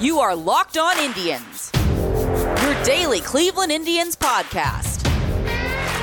You 0.00 0.18
are 0.18 0.34
Locked 0.34 0.76
On 0.76 0.98
Indians, 0.98 1.70
your 1.74 2.82
daily 2.82 3.20
Cleveland 3.20 3.70
Indians 3.70 4.16
podcast. 4.16 5.04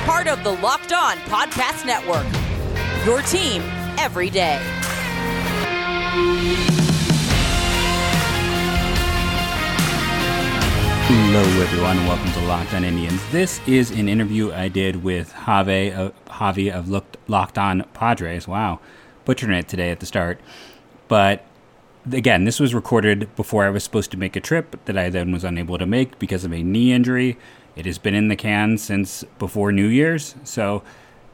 Part 0.06 0.26
of 0.26 0.42
the 0.42 0.52
Locked 0.52 0.94
On 0.94 1.18
Podcast 1.18 1.84
Network, 1.84 2.24
your 3.04 3.20
team 3.20 3.60
every 3.98 4.30
day. 4.30 4.58
Hello, 11.04 11.42
everyone, 11.62 11.98
and 11.98 12.08
welcome 12.08 12.32
to 12.32 12.40
Locked 12.46 12.72
On 12.72 12.84
Indians. 12.84 13.20
This 13.30 13.60
is 13.68 13.90
an 13.90 14.08
interview 14.08 14.52
I 14.52 14.68
did 14.68 15.04
with 15.04 15.34
Javi, 15.34 15.94
uh, 15.94 16.12
Javi 16.28 16.72
of 16.72 16.88
Locked 17.28 17.58
On 17.58 17.84
Padres. 17.92 18.48
Wow, 18.48 18.80
butchering 19.26 19.58
it 19.58 19.68
today 19.68 19.90
at 19.90 20.00
the 20.00 20.06
start. 20.06 20.40
But 21.08 21.44
again, 22.10 22.44
this 22.44 22.60
was 22.60 22.74
recorded 22.74 23.34
before 23.36 23.64
I 23.64 23.70
was 23.70 23.84
supposed 23.84 24.10
to 24.12 24.16
make 24.16 24.36
a 24.36 24.40
trip 24.40 24.76
that 24.84 24.96
I 24.96 25.08
then 25.10 25.32
was 25.32 25.44
unable 25.44 25.78
to 25.78 25.86
make 25.86 26.18
because 26.18 26.44
of 26.44 26.52
a 26.52 26.62
knee 26.62 26.92
injury. 26.92 27.38
It 27.76 27.86
has 27.86 27.98
been 27.98 28.14
in 28.14 28.28
the 28.28 28.36
can 28.36 28.78
since 28.78 29.24
before 29.38 29.72
New 29.72 29.86
Year's. 29.86 30.34
So 30.44 30.82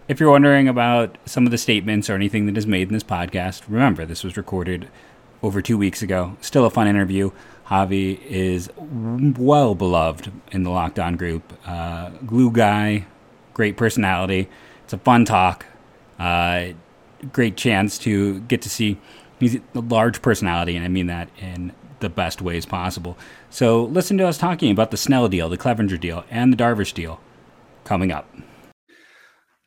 if 0.06 0.20
you're 0.20 0.30
wondering 0.30 0.68
about 0.68 1.18
some 1.26 1.44
of 1.46 1.50
the 1.50 1.58
statements 1.58 2.08
or 2.08 2.14
anything 2.14 2.46
that 2.46 2.56
is 2.56 2.66
made 2.66 2.88
in 2.88 2.94
this 2.94 3.04
podcast, 3.04 3.62
remember 3.68 4.06
this 4.06 4.24
was 4.24 4.36
recorded 4.36 4.88
over 5.42 5.60
two 5.60 5.78
weeks 5.78 6.02
ago. 6.02 6.36
Still 6.40 6.64
a 6.64 6.70
fun 6.70 6.86
interview. 6.86 7.30
Javi 7.66 8.20
is 8.24 8.70
well 8.78 9.74
beloved 9.74 10.32
in 10.50 10.62
the 10.62 10.70
Locked 10.70 10.98
On 10.98 11.16
group. 11.16 11.52
Uh, 11.66 12.10
glue 12.24 12.50
guy, 12.50 13.06
great 13.52 13.76
personality. 13.76 14.48
It's 14.84 14.94
a 14.94 14.98
fun 14.98 15.26
talk. 15.26 15.66
Uh, 16.18 16.68
great 17.32 17.56
chance 17.56 17.98
to 17.98 18.40
get 18.40 18.62
to 18.62 18.70
see. 18.70 18.98
He's 19.40 19.56
a 19.56 19.80
large 19.80 20.20
personality, 20.20 20.74
and 20.76 20.84
I 20.84 20.88
mean 20.88 21.06
that 21.06 21.28
in 21.38 21.72
the 22.00 22.08
best 22.08 22.42
ways 22.42 22.66
possible. 22.66 23.16
So 23.50 23.84
listen 23.84 24.18
to 24.18 24.26
us 24.26 24.38
talking 24.38 24.70
about 24.70 24.90
the 24.90 24.96
Snell 24.96 25.28
deal, 25.28 25.48
the 25.48 25.58
Clevinger 25.58 25.98
deal, 25.98 26.24
and 26.30 26.52
the 26.52 26.56
Darvish 26.56 26.92
deal 26.92 27.20
coming 27.84 28.10
up. 28.10 28.28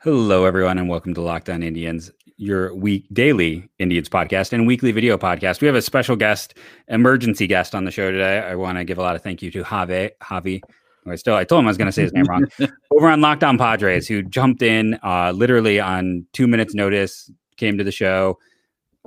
Hello, 0.02 0.45
everyone, 0.45 0.78
and 0.78 0.89
welcome 0.89 1.13
to 1.13 1.22
Locked 1.22 1.50
On 1.50 1.63
Indians 1.63 2.11
your 2.41 2.73
week 2.73 3.05
daily 3.13 3.69
Indians 3.78 4.09
podcast 4.09 4.52
and 4.52 4.66
weekly 4.66 4.91
video 4.91 5.16
podcast. 5.16 5.61
We 5.61 5.67
have 5.67 5.75
a 5.75 5.81
special 5.81 6.16
guest, 6.16 6.56
emergency 6.88 7.45
guest 7.45 7.75
on 7.75 7.85
the 7.85 7.91
show 7.91 8.09
today. 8.09 8.39
I 8.39 8.56
want 8.56 8.80
to 8.80 8.83
give 8.83 8.97
a 8.97 9.02
lot 9.02 9.16
of 9.16 9.22
thank 9.22 9.44
you 9.44 9.52
to 9.52 9.63
Javi. 9.63 10.09
Javi. 10.23 10.59
I 11.08 11.16
still 11.16 11.35
I 11.35 11.44
told 11.44 11.59
him 11.59 11.67
I 11.67 11.69
was 11.69 11.78
going 11.78 11.88
to 11.88 11.91
say 11.91 12.02
his 12.02 12.13
name 12.13 12.25
wrong. 12.25 12.45
Over 12.91 13.09
on 13.09 13.22
Locked 13.22 13.44
On 13.44 13.59
Padres, 13.59 14.08
who 14.08 14.23
jumped 14.23 14.63
in 14.63 15.00
uh, 15.03 15.31
literally 15.35 15.80
on 15.80 16.25
two 16.33 16.47
minutes' 16.47 16.73
notice, 16.73 17.31
came 17.58 17.78
to 17.78 17.83
the 17.83 17.91
show. 17.91 18.39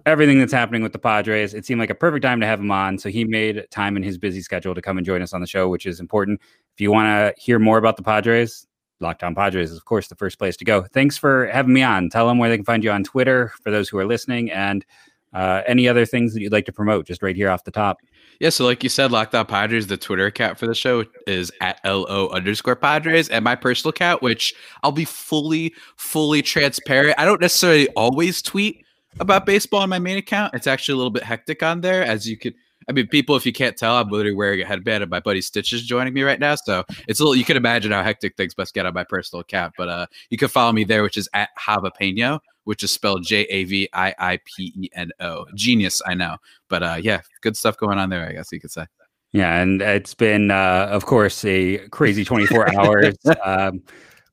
Everything 0.06 0.38
that's 0.38 0.52
happening 0.52 0.82
with 0.82 0.92
the 0.92 0.98
Padres, 0.98 1.54
it 1.54 1.64
seemed 1.64 1.80
like 1.80 1.90
a 1.90 1.94
perfect 1.94 2.24
time 2.24 2.40
to 2.40 2.46
have 2.46 2.60
him 2.60 2.70
on. 2.70 2.98
So 2.98 3.08
he 3.08 3.24
made 3.24 3.64
time 3.70 3.96
in 3.96 4.02
his 4.02 4.18
busy 4.18 4.42
schedule 4.42 4.74
to 4.74 4.82
come 4.82 4.98
and 4.98 5.06
join 5.06 5.22
us 5.22 5.32
on 5.32 5.40
the 5.40 5.46
show, 5.46 5.68
which 5.68 5.86
is 5.86 6.00
important. 6.00 6.40
If 6.74 6.80
you 6.80 6.90
want 6.90 7.06
to 7.06 7.40
hear 7.40 7.58
more 7.58 7.78
about 7.78 7.96
the 7.96 8.02
Padres, 8.02 8.66
Locked 9.00 9.22
On 9.22 9.34
Padres 9.34 9.70
is, 9.70 9.76
of 9.76 9.84
course, 9.84 10.08
the 10.08 10.16
first 10.16 10.38
place 10.38 10.56
to 10.56 10.64
go. 10.64 10.82
Thanks 10.82 11.16
for 11.16 11.46
having 11.46 11.72
me 11.72 11.82
on. 11.82 12.10
Tell 12.10 12.26
them 12.26 12.38
where 12.38 12.48
they 12.48 12.56
can 12.56 12.64
find 12.64 12.82
you 12.82 12.90
on 12.90 13.04
Twitter 13.04 13.52
for 13.62 13.70
those 13.70 13.88
who 13.88 13.98
are 13.98 14.06
listening 14.06 14.50
and 14.50 14.84
uh, 15.32 15.62
any 15.66 15.88
other 15.88 16.06
things 16.06 16.32
that 16.32 16.40
you'd 16.40 16.52
like 16.52 16.64
to 16.66 16.72
promote, 16.72 17.06
just 17.06 17.22
right 17.22 17.34
here 17.34 17.50
off 17.50 17.64
the 17.64 17.70
top. 17.70 17.98
Yeah, 18.40 18.50
so 18.50 18.64
like 18.64 18.82
you 18.82 18.88
said, 18.88 19.12
Locked 19.12 19.34
On 19.34 19.46
Padres, 19.46 19.86
the 19.86 19.96
Twitter 19.96 20.26
account 20.26 20.58
for 20.58 20.66
the 20.66 20.74
show 20.74 21.04
is 21.26 21.52
at 21.60 21.80
LO 21.84 22.28
underscore 22.28 22.76
Padres, 22.76 23.28
and 23.28 23.44
my 23.44 23.54
personal 23.54 23.90
account, 23.90 24.22
which 24.22 24.54
I'll 24.82 24.92
be 24.92 25.04
fully, 25.04 25.74
fully 25.96 26.42
transparent. 26.42 27.18
I 27.18 27.24
don't 27.24 27.40
necessarily 27.40 27.88
always 27.90 28.42
tweet 28.42 28.83
about 29.20 29.46
baseball 29.46 29.80
on 29.80 29.88
my 29.88 29.98
main 29.98 30.18
account. 30.18 30.54
It's 30.54 30.66
actually 30.66 30.94
a 30.94 30.96
little 30.96 31.10
bit 31.10 31.22
hectic 31.22 31.62
on 31.62 31.80
there, 31.80 32.04
as 32.04 32.28
you 32.28 32.36
could 32.36 32.54
I 32.88 32.92
mean, 32.92 33.06
people, 33.06 33.36
if 33.36 33.46
you 33.46 33.52
can't 33.52 33.76
tell, 33.76 33.96
I'm 33.96 34.08
literally 34.08 34.34
wearing 34.34 34.60
a 34.60 34.64
headband, 34.64 35.02
and 35.02 35.10
my 35.10 35.20
buddy 35.20 35.40
Stitch 35.40 35.72
is 35.72 35.82
joining 35.82 36.12
me 36.12 36.22
right 36.22 36.38
now. 36.38 36.54
So 36.54 36.84
it's 37.08 37.20
a 37.20 37.22
little. 37.22 37.36
You 37.36 37.44
can 37.44 37.56
imagine 37.56 37.92
how 37.92 38.02
hectic 38.02 38.36
things 38.36 38.56
must 38.58 38.74
get 38.74 38.86
on 38.86 38.94
my 38.94 39.04
personal 39.04 39.40
account. 39.40 39.74
But 39.76 39.88
uh, 39.88 40.06
you 40.30 40.38
can 40.38 40.48
follow 40.48 40.72
me 40.72 40.84
there, 40.84 41.02
which 41.02 41.16
is 41.16 41.28
at 41.32 41.50
Javiipeno, 41.58 42.40
which 42.64 42.82
is 42.82 42.90
spelled 42.90 43.24
J 43.24 43.42
A 43.42 43.64
V 43.64 43.88
I 43.92 44.14
I 44.18 44.38
P 44.44 44.72
E 44.76 44.88
N 44.94 45.10
O. 45.20 45.46
Genius, 45.54 46.02
I 46.04 46.14
know. 46.14 46.36
But 46.68 46.82
uh, 46.82 46.96
yeah, 47.00 47.20
good 47.40 47.56
stuff 47.56 47.76
going 47.76 47.98
on 47.98 48.10
there. 48.10 48.28
I 48.28 48.32
guess 48.32 48.52
you 48.52 48.60
could 48.60 48.72
say. 48.72 48.86
Yeah, 49.32 49.60
and 49.60 49.82
it's 49.82 50.14
been, 50.14 50.52
uh, 50.52 50.86
of 50.92 51.06
course, 51.06 51.44
a 51.44 51.78
crazy 51.88 52.24
24 52.24 52.78
hours. 52.78 53.16
um, 53.44 53.82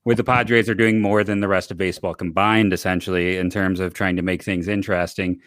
where 0.03 0.15
the 0.15 0.23
Padres 0.23 0.69
are 0.69 0.75
doing 0.75 1.01
more 1.01 1.23
than 1.23 1.41
the 1.41 1.47
rest 1.47 1.71
of 1.71 1.77
baseball 1.77 2.15
combined, 2.15 2.73
essentially, 2.73 3.37
in 3.37 3.49
terms 3.49 3.79
of 3.79 3.93
trying 3.93 4.15
to 4.15 4.21
make 4.21 4.43
things 4.43 4.67
interesting. 4.67 5.39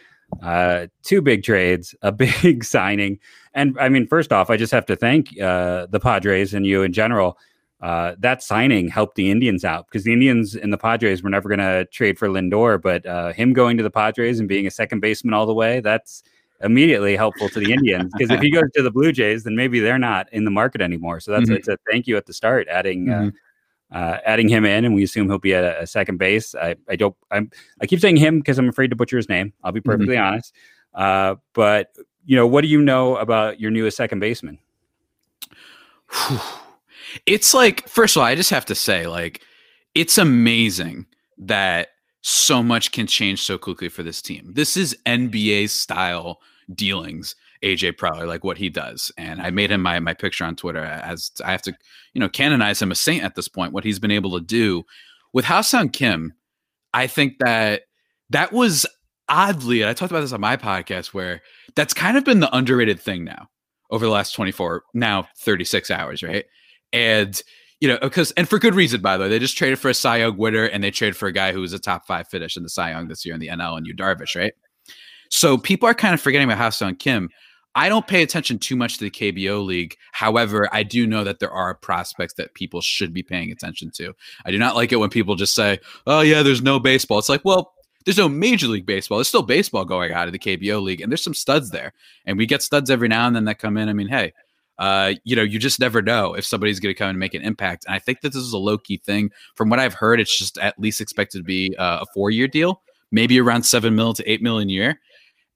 Uh, 0.43 0.87
two 1.03 1.21
big 1.21 1.43
trades, 1.43 1.95
a 2.03 2.13
big 2.43 2.65
signing, 2.65 3.19
and 3.53 3.77
I 3.79 3.89
mean, 3.89 4.07
first 4.07 4.33
off, 4.33 4.51
I 4.51 4.57
just 4.57 4.73
have 4.73 4.87
to 4.87 4.97
thank 4.97 5.39
uh, 5.41 5.87
the 5.87 6.01
Padres 6.01 6.55
and 6.55 6.67
you 6.67 6.83
in 6.83 6.93
general. 6.93 7.39
Uh, 7.81 8.15
that 8.19 8.43
signing 8.43 8.89
helped 8.89 9.15
the 9.15 9.31
Indians 9.31 9.63
out 9.65 9.87
because 9.87 10.05
the 10.05 10.13
Indians 10.13 10.55
and 10.55 10.73
the 10.73 10.79
Padres 10.79 11.23
were 11.23 11.29
never 11.29 11.49
going 11.49 11.59
to 11.59 11.85
trade 11.87 12.19
for 12.19 12.29
Lindor, 12.29 12.81
but 12.81 13.05
uh, 13.05 13.33
him 13.33 13.53
going 13.53 13.77
to 13.77 13.83
the 13.83 13.91
Padres 13.91 14.41
and 14.41 14.49
being 14.49 14.67
a 14.67 14.71
second 14.71 15.01
baseman 15.01 15.35
all 15.35 15.45
the 15.45 15.53
way, 15.53 15.81
that's 15.81 16.23
immediately 16.63 17.15
helpful 17.15 17.49
to 17.51 17.61
the 17.61 17.73
Indians 17.73 18.11
because 18.17 18.31
if 18.31 18.41
he 18.41 18.51
goes 18.51 18.71
to 18.75 18.83
the 18.83 18.91
Blue 18.91 19.13
Jays, 19.13 19.45
then 19.45 19.55
maybe 19.55 19.81
they're 19.81 19.99
not 19.99 20.33
in 20.33 20.45
the 20.45 20.51
market 20.51 20.81
anymore. 20.81 21.21
So 21.21 21.33
that's 21.33 21.45
mm-hmm. 21.45 21.55
it's 21.57 21.69
a 21.69 21.77
thank 21.91 22.07
you 22.07 22.17
at 22.17 22.25
the 22.25 22.33
start, 22.33 22.69
adding 22.69 23.11
uh, 23.11 23.13
mm-hmm 23.13 23.37
uh, 23.95 24.19
adding 24.27 24.49
him 24.49 24.65
in, 24.65 24.85
and 24.85 24.95
we 24.95 25.05
assume 25.05 25.29
he'll 25.29 25.39
be 25.39 25.55
at 25.55 25.81
a, 25.81 25.87
second 25.87 26.19
base. 26.19 26.55
I, 26.55 26.75
I 26.89 26.97
don't. 26.97 27.17
I'm. 27.31 27.51
I 27.81 27.87
keep 27.87 28.01
saying 28.01 28.17
him 28.17 28.41
because 28.41 28.59
I'm 28.59 28.69
afraid 28.69 28.91
to 28.91 28.97
butcher 28.97 29.17
his 29.17 29.29
name. 29.29 29.53
I'll 29.63 29.73
be 29.73 29.81
mm-hmm. 29.81 29.91
perfectly 29.91 30.17
mm-hmm. 30.17 30.25
honest. 30.25 30.53
Uh, 30.93 31.37
but 31.53 31.95
you 32.27 32.37
know, 32.37 32.47
what 32.47 32.63
do 32.63 32.69
you 32.69 32.83
know 32.83 33.17
about 33.17 33.61
your 33.61 33.71
newest 33.71 33.97
second 33.97 34.19
baseman? 34.19 34.59
It's 37.27 37.55
like, 37.55 37.89
first 37.89 38.17
of 38.17 38.21
all, 38.21 38.27
I 38.27 38.35
just 38.35 38.51
have 38.51 38.65
to 38.67 38.75
say, 38.75 39.07
like, 39.07 39.41
it's 39.95 40.19
amazing 40.19 41.07
that 41.39 41.91
so 42.23 42.61
much 42.61 42.91
can 42.91 43.07
change 43.07 43.43
so 43.43 43.57
quickly 43.57 43.89
for 43.89 44.03
this 44.03 44.21
team. 44.21 44.51
This 44.53 44.77
is 44.77 44.97
NBA 45.07 45.71
style 45.71 46.41
dealings 46.75 47.37
AJ 47.65 47.97
Preller, 47.97 48.27
like 48.27 48.45
what 48.45 48.59
he 48.59 48.69
does. 48.69 49.11
And 49.17 49.41
I 49.41 49.51
made 49.51 49.71
him 49.71 49.83
my 49.83 49.99
my 50.01 50.15
picture 50.15 50.45
on 50.45 50.55
Twitter 50.55 50.85
as 50.85 51.33
I 51.45 51.51
have 51.51 51.63
to, 51.63 51.75
you 52.13 52.21
know, 52.21 52.29
canonize 52.29 52.81
him 52.81 52.93
a 52.93 52.95
saint 52.95 53.25
at 53.25 53.35
this 53.35 53.49
point. 53.49 53.73
What 53.73 53.85
he's 53.85 53.99
been 53.99 54.11
able 54.11 54.39
to 54.39 54.45
do 54.45 54.85
with 55.33 55.45
Ha-Seong 55.47 55.93
Kim, 55.93 56.35
I 56.93 57.07
think 57.07 57.39
that 57.39 57.83
that 58.31 58.53
was 58.53 58.87
oddly, 59.29 59.81
and 59.81 59.91
I 59.91 59.95
talked 59.95 60.13
about 60.13 60.21
this 60.21 60.33
on 60.33 60.41
my 60.41 60.57
podcast, 60.57 61.09
where 61.09 61.41
that's 61.75 61.95
kind 61.95 62.17
of 62.17 62.25
been 62.25 62.41
the 62.41 62.55
underrated 62.55 63.01
thing 63.01 63.25
now 63.25 63.49
over 63.91 64.05
the 64.05 64.13
last 64.13 64.33
24, 64.33 64.85
now 64.95 65.27
36 65.39 65.91
hours, 65.91 66.23
right? 66.23 66.45
And 66.93 67.41
you 67.81 67.89
know, 67.89 67.99
because 68.01 68.31
and 68.33 68.49
for 68.49 68.59
good 68.59 68.75
reason, 68.75 69.03
by 69.03 69.17
the 69.17 69.25
way, 69.25 69.29
they 69.29 69.39
just 69.39 69.59
traded 69.59 69.79
for 69.79 69.91
a 69.91 69.95
Cy 69.95 70.19
Young 70.19 70.37
winner 70.37 70.65
and 70.65 70.83
they 70.83 70.91
traded 70.91 71.17
for 71.17 71.27
a 71.27 71.33
guy 71.33 71.53
who 71.53 71.61
was 71.61 71.73
a 71.73 71.79
top 71.79 72.07
five 72.07 72.29
finish 72.29 72.57
in 72.57 72.63
the 72.63 72.69
Cy 72.69 72.91
Young 72.91 73.09
this 73.09 73.27
year 73.27 73.35
in 73.35 73.41
the 73.41 73.49
NL 73.49 73.77
and 73.77 73.87
Yu 73.87 73.95
Darvish, 73.95 74.37
right? 74.37 74.55
So 75.31 75.59
people 75.59 75.89
are 75.89 75.95
kind 75.95 76.15
of 76.15 76.21
forgetting 76.21 76.47
about 76.47 76.59
Ha-Seong 76.59 76.99
Kim. 76.99 77.29
I 77.77 77.89
don't 77.89 78.07
pay 78.07 78.23
attention 78.23 78.59
too 78.59 78.77
much 78.77 78.99
to 78.99 79.05
the 79.05 79.11
KBO 79.11 79.65
league. 79.65 79.97
However, 80.13 80.69
I 80.73 80.83
do 80.85 81.07
know 81.07 81.25
that 81.25 81.41
there 81.41 81.51
are 81.51 81.75
prospects 81.75 82.35
that 82.35 82.55
people 82.55 82.81
should 82.81 83.13
be 83.13 83.23
paying 83.23 83.51
attention 83.51 83.91
to. 83.97 84.15
I 84.45 84.51
do 84.51 84.59
not 84.59 84.77
like 84.77 84.93
it 84.93 84.97
when 84.97 85.11
people 85.11 85.35
just 85.35 85.55
say, 85.55 85.81
"Oh 86.07 86.21
yeah, 86.21 86.43
there's 86.43 86.63
no 86.63 86.79
baseball." 86.79 87.19
It's 87.19 87.29
like, 87.29 87.45
well, 87.45 87.75
there's 88.05 88.19
no 88.19 88.29
Major 88.29 88.69
League 88.69 88.87
Baseball. 88.87 89.19
There's 89.19 89.29
still 89.29 89.43
baseball 89.43 89.85
going 89.85 90.13
out 90.13 90.29
of 90.29 90.33
the 90.33 90.39
KBO 90.39 90.83
league, 90.83 91.01
and 91.01 91.11
there's 91.11 91.25
some 91.25 91.35
studs 91.35 91.71
there, 91.71 91.93
and 92.27 92.39
we 92.39 92.47
get 92.47 92.63
studs 92.63 92.91
every 92.91 93.09
now 93.09 93.27
and 93.27 93.35
then 93.35 93.45
that 93.47 93.59
come 93.59 93.77
in. 93.77 93.89
I 93.89 93.93
mean, 93.93 94.09
hey, 94.09 94.33
uh, 94.79 95.15
you 95.25 95.37
know, 95.37 95.43
you 95.43 95.59
just 95.59 95.81
never 95.81 96.03
know 96.03 96.35
if 96.35 96.45
somebody's 96.45 96.81
going 96.81 96.95
to 96.95 96.99
come 96.99 97.11
and 97.11 97.19
make 97.19 97.35
an 97.35 97.43
impact. 97.43 97.85
And 97.87 97.95
I 97.95 97.99
think 97.99 98.21
that 98.21 98.33
this 98.33 98.43
is 98.43 98.53
a 98.53 98.59
low 98.59 98.79
key 98.79 98.99
thing. 98.99 99.31
From 99.55 99.69
what 99.69 99.79
I've 99.79 99.95
heard, 99.95 100.21
it's 100.21 100.37
just 100.37 100.59
at 100.59 100.79
least 100.79 101.01
expected 101.01 101.39
to 101.39 101.45
be 101.45 101.75
uh, 101.79 102.01
a 102.03 102.07
four 102.13 102.31
year 102.31 102.49
deal, 102.49 102.83
maybe 103.11 103.41
around 103.41 103.63
seven 103.65 103.95
mil 103.95 104.15
to 104.15 104.31
eight 104.31 104.43
million 104.43 104.69
a 104.69 104.73
year. 104.73 105.01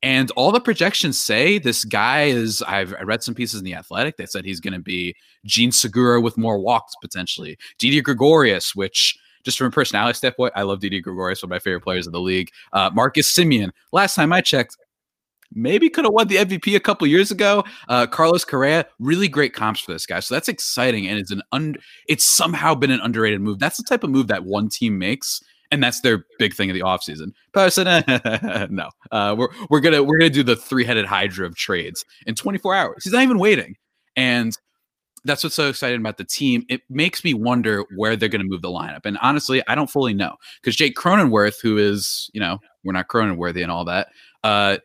And 0.03 0.31
all 0.33 0.53
the 0.53 0.61
projections 0.61 1.19
say 1.19 1.59
this 1.59 1.85
guy 1.85 2.25
is. 2.25 2.63
I've 2.63 2.95
I 2.95 3.03
read 3.03 3.23
some 3.23 3.35
pieces 3.35 3.59
in 3.59 3.65
the 3.65 3.75
Athletic 3.75 4.17
that 4.19 4.31
said 4.31 4.45
he's 4.45 4.61
going 4.61 4.75
to 4.75 4.79
be 4.79 5.17
Jean 5.45 5.73
Segura 5.73 6.21
with 6.21 6.37
more 6.37 6.61
walks 6.61 6.95
potentially. 7.03 7.59
Didi 7.79 8.01
Gregorius, 8.01 8.77
which 8.77 9.19
just 9.45 9.59
from 9.59 9.69
a 9.69 9.71
personality 9.71 10.17
standpoint, 10.17 10.53
I 10.55 10.63
love 10.63 10.81
Didi 10.81 11.01
Gregorius, 11.01 11.43
one 11.43 11.49
of 11.49 11.51
my 11.51 11.59
favorite 11.59 11.83
players 11.83 12.07
in 12.07 12.13
the 12.13 12.21
league. 12.21 12.51
Uh, 12.73 12.91
Marcus 12.93 13.33
Semien. 13.33 13.71
Last 13.93 14.15
time 14.15 14.33
I 14.33 14.41
checked, 14.41 14.77
maybe 15.53 15.89
could 15.89 16.05
have 16.05 16.13
won 16.13 16.29
the 16.29 16.37
MVP 16.37 16.77
a 16.77 16.81
couple 16.81 17.07
years 17.07 17.31
ago. 17.31 17.65
Uh, 17.89 18.07
Carlos 18.07 18.45
Correa, 18.45 18.87
really 18.99 19.29
great 19.29 19.55
comps 19.55 19.81
for 19.81 19.93
this 19.93 20.07
guy. 20.07 20.21
So 20.21 20.35
that's 20.35 20.49
exciting, 20.49 21.09
and 21.09 21.19
it's 21.19 21.31
an 21.31 21.43
un- 21.53 21.77
it's 22.09 22.25
somehow 22.25 22.75
been 22.75 22.91
an 22.91 23.01
underrated 23.01 23.41
move. 23.41 23.59
That's 23.59 23.79
the 23.79 23.85
type 23.85 24.05
of 24.05 24.11
move 24.11 24.29
that 24.29 24.45
one 24.45 24.69
team 24.69 24.99
makes 24.99 25.43
and 25.71 25.83
that's 25.83 26.01
their 26.01 26.25
big 26.39 26.55
thing 26.55 26.71
of 26.71 26.75
the 26.75 26.81
offseason. 26.81 27.33
Eh, 27.57 28.67
no, 28.71 28.89
uh, 29.11 29.35
we're 29.37 29.49
we're 29.71 29.81
gonna 29.81 30.03
we're 30.03 30.19
gonna 30.19 30.31
do 30.31 30.43
the 30.43 30.57
three 30.57 30.85
headed 30.85 31.07
hydra 31.07 31.47
of 31.47 31.57
trades 31.57 32.05
in 32.27 32.35
24 32.35 32.75
hours. 32.75 33.05
He's 33.05 33.13
not 33.13 33.23
even 33.23 33.39
waiting, 33.39 33.77
and 34.17 34.57
that's 35.25 35.43
what's 35.45 35.57
so 35.57 35.69
exciting 35.69 36.01
about 36.01 36.17
the 36.17 36.25
team. 36.25 36.65
It 36.69 36.83
makes 36.89 37.25
me 37.25 37.35
wonder 37.35 37.85
where 37.97 38.17
they're 38.17 38.29
to 38.29 38.39
move 38.43 38.63
the 38.63 38.69
lineup. 38.69 39.05
And 39.05 39.19
honestly, 39.21 39.63
I 39.67 39.75
don't 39.75 39.91
fully 39.91 40.15
know 40.15 40.37
because 40.61 40.77
Jake 40.77 40.97
Cronenworth, 40.97 41.61
who 41.63 41.77
is 41.77 42.31
you 42.33 42.41
know 42.41 42.59
we're 42.85 42.93
not 42.93 43.09
Cronenworthy 43.09 43.63
and 43.63 43.71
all 43.71 43.85
that, 43.85 44.09
uh, 44.45 44.79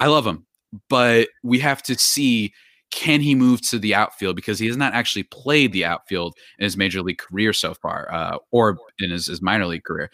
I 0.00 0.06
love 0.06 0.26
him, 0.26 0.46
but 0.88 1.28
we 1.42 1.58
have 1.58 1.82
to 1.84 1.98
see 1.98 2.52
can 2.90 3.20
he 3.20 3.34
move 3.34 3.60
to 3.60 3.78
the 3.78 3.94
outfield 3.94 4.36
because 4.36 4.58
he 4.58 4.66
has 4.66 4.76
not 4.76 4.94
actually 4.94 5.24
played 5.24 5.72
the 5.72 5.84
outfield 5.84 6.34
in 6.58 6.64
his 6.64 6.76
major 6.76 7.02
league 7.02 7.18
career 7.18 7.52
so 7.52 7.74
far, 7.74 8.12
uh, 8.12 8.38
or 8.50 8.78
in 8.98 9.10
his, 9.10 9.26
his 9.26 9.42
minor 9.42 9.66
league 9.66 9.84
career. 9.84 10.10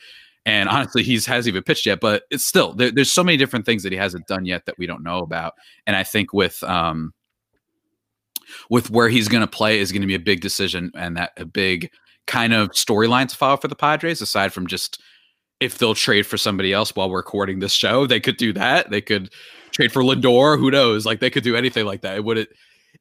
And 0.46 0.68
honestly, 0.68 1.02
he's 1.02 1.24
hasn't 1.24 1.52
even 1.52 1.62
pitched 1.62 1.86
yet, 1.86 2.00
but 2.00 2.24
it's 2.30 2.44
still 2.44 2.74
there, 2.74 2.90
there's 2.90 3.12
so 3.12 3.24
many 3.24 3.38
different 3.38 3.64
things 3.64 3.82
that 3.82 3.92
he 3.92 3.98
hasn't 3.98 4.26
done 4.26 4.44
yet 4.44 4.66
that 4.66 4.76
we 4.76 4.86
don't 4.86 5.02
know 5.02 5.20
about. 5.20 5.54
And 5.86 5.96
I 5.96 6.02
think 6.02 6.32
with 6.32 6.62
um, 6.64 7.14
with 8.68 8.90
where 8.90 9.08
he's 9.08 9.28
going 9.28 9.40
to 9.40 9.46
play 9.46 9.78
is 9.78 9.92
going 9.92 10.02
to 10.02 10.08
be 10.08 10.14
a 10.14 10.20
big 10.20 10.40
decision 10.40 10.90
and 10.94 11.16
that 11.16 11.32
a 11.38 11.44
big 11.44 11.90
kind 12.26 12.52
of 12.52 12.70
storyline 12.70 13.28
to 13.28 13.36
follow 13.36 13.56
for 13.56 13.68
the 13.68 13.76
Padres. 13.76 14.20
Aside 14.20 14.52
from 14.52 14.66
just 14.66 15.00
if 15.60 15.78
they'll 15.78 15.94
trade 15.94 16.26
for 16.26 16.36
somebody 16.36 16.72
else 16.72 16.94
while 16.94 17.08
we're 17.08 17.18
recording 17.18 17.60
this 17.60 17.72
show, 17.72 18.06
they 18.06 18.20
could 18.20 18.36
do 18.36 18.52
that. 18.52 18.90
They 18.90 19.00
could 19.00 19.32
trade 19.70 19.92
for 19.92 20.02
Lindor. 20.02 20.58
Who 20.58 20.70
knows? 20.70 21.06
Like 21.06 21.20
they 21.20 21.30
could 21.30 21.44
do 21.44 21.56
anything 21.56 21.86
like 21.86 22.02
that. 22.02 22.16
It 22.16 22.24
would. 22.24 22.38
It, 22.38 22.48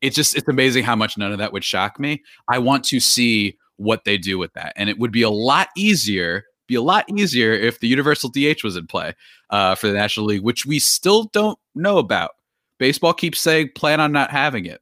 it's 0.03 0.15
just 0.15 0.35
it's 0.35 0.47
amazing 0.47 0.83
how 0.83 0.95
much 0.95 1.17
none 1.17 1.31
of 1.31 1.39
that 1.39 1.51
would 1.51 1.63
shock 1.63 1.99
me. 1.99 2.21
I 2.49 2.59
want 2.59 2.83
to 2.85 2.99
see 2.99 3.57
what 3.77 4.03
they 4.05 4.19
do 4.19 4.37
with 4.37 4.53
that, 4.53 4.73
and 4.75 4.89
it 4.89 4.99
would 4.99 5.11
be 5.11 5.23
a 5.23 5.31
lot 5.31 5.69
easier 5.75 6.45
be 6.67 6.75
a 6.75 6.81
lot 6.81 7.05
easier 7.09 7.51
if 7.51 7.79
the 7.79 7.87
universal 7.87 8.29
DH 8.29 8.63
was 8.63 8.75
in 8.75 8.87
play 8.87 9.13
uh, 9.49 9.75
for 9.75 9.87
the 9.87 9.93
National 9.93 10.25
League, 10.25 10.43
which 10.43 10.65
we 10.65 10.79
still 10.79 11.25
don't 11.25 11.59
know 11.75 11.97
about. 11.97 12.31
Baseball 12.77 13.13
keeps 13.13 13.39
saying 13.39 13.71
plan 13.75 13.99
on 13.99 14.11
not 14.11 14.31
having 14.31 14.65
it. 14.65 14.81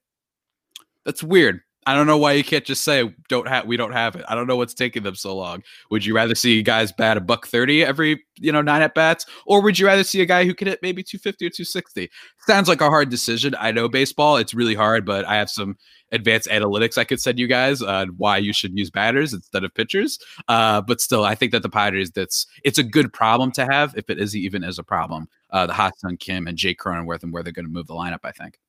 That's 1.06 1.24
weird. 1.24 1.62
I 1.88 1.96
don't 1.96 2.06
know 2.06 2.18
why 2.18 2.34
you 2.34 2.44
can't 2.44 2.64
just 2.64 2.84
say 2.84 3.12
don't 3.28 3.48
have 3.48 3.66
we 3.66 3.76
don't 3.76 3.92
have 3.92 4.16
it. 4.16 4.24
I 4.28 4.36
don't 4.36 4.46
know 4.46 4.56
what's 4.56 4.74
taking 4.74 5.02
them 5.02 5.16
so 5.16 5.36
long. 5.36 5.64
Would 5.90 6.06
you 6.06 6.16
rather 6.16 6.36
see 6.36 6.62
guys 6.62 6.92
bat 6.92 7.18
a 7.18 7.22
buck 7.22 7.48
30 7.48 7.84
every, 7.84 8.24
you 8.38 8.52
know, 8.52 8.62
nine 8.62 8.84
at 8.84 8.94
bats 8.94 9.26
or 9.48 9.62
would 9.62 9.80
you 9.80 9.88
rather 9.88 10.04
see 10.04 10.22
a 10.22 10.26
guy 10.26 10.46
who 10.46 10.54
can 10.54 10.68
hit 10.68 10.80
maybe 10.84 11.02
250 11.02 11.46
or 11.46 11.50
260? 11.50 12.10
Sounds 12.46 12.70
like 12.70 12.82
a 12.82 12.90
hard 12.90 13.10
decision. 13.10 13.56
I 13.60 13.72
know 13.72 13.90
baseball, 13.90 14.38
it's 14.38 14.54
really 14.54 14.76
hard, 14.76 15.06
but 15.06 15.26
I 15.26 15.36
have 15.36 15.50
some 15.50 15.76
advanced 16.12 16.48
analytics 16.50 16.98
I 16.98 17.04
could 17.04 17.22
send 17.22 17.40
you 17.40 17.48
guys 17.48 17.82
on 17.82 18.10
why 18.18 18.38
you 18.38 18.54
should 18.54 18.78
use 18.78 18.92
batters 18.92 19.34
instead 19.34 19.64
of 19.64 19.74
pitchers. 19.74 20.20
Uh, 20.48 20.82
but 20.82 21.02
still, 21.02 21.24
I 21.24 21.34
think 21.34 21.52
that 21.52 21.64
the 21.64 21.70
Padres 21.70 22.12
that's 22.12 22.46
it's 22.64 22.78
a 22.78 22.84
good 22.84 23.12
problem 23.12 23.52
to 23.54 23.66
have 23.66 23.96
if 23.98 24.10
it 24.10 24.20
is 24.20 24.36
even 24.36 24.64
as 24.64 24.78
a 24.78 24.84
problem. 24.84 25.28
Uh, 25.50 25.66
the 25.66 25.74
Ha-Seong 25.74 26.20
Kim 26.20 26.48
and 26.48 26.58
Jake 26.58 26.80
Cronenworth 26.80 27.24
and 27.24 27.34
where 27.34 27.44
they're 27.44 27.52
going 27.54 27.66
to 27.66 27.72
move 27.72 27.88
the 27.88 27.94
lineup, 27.94 28.20
I 28.24 28.32
think. 28.32 28.60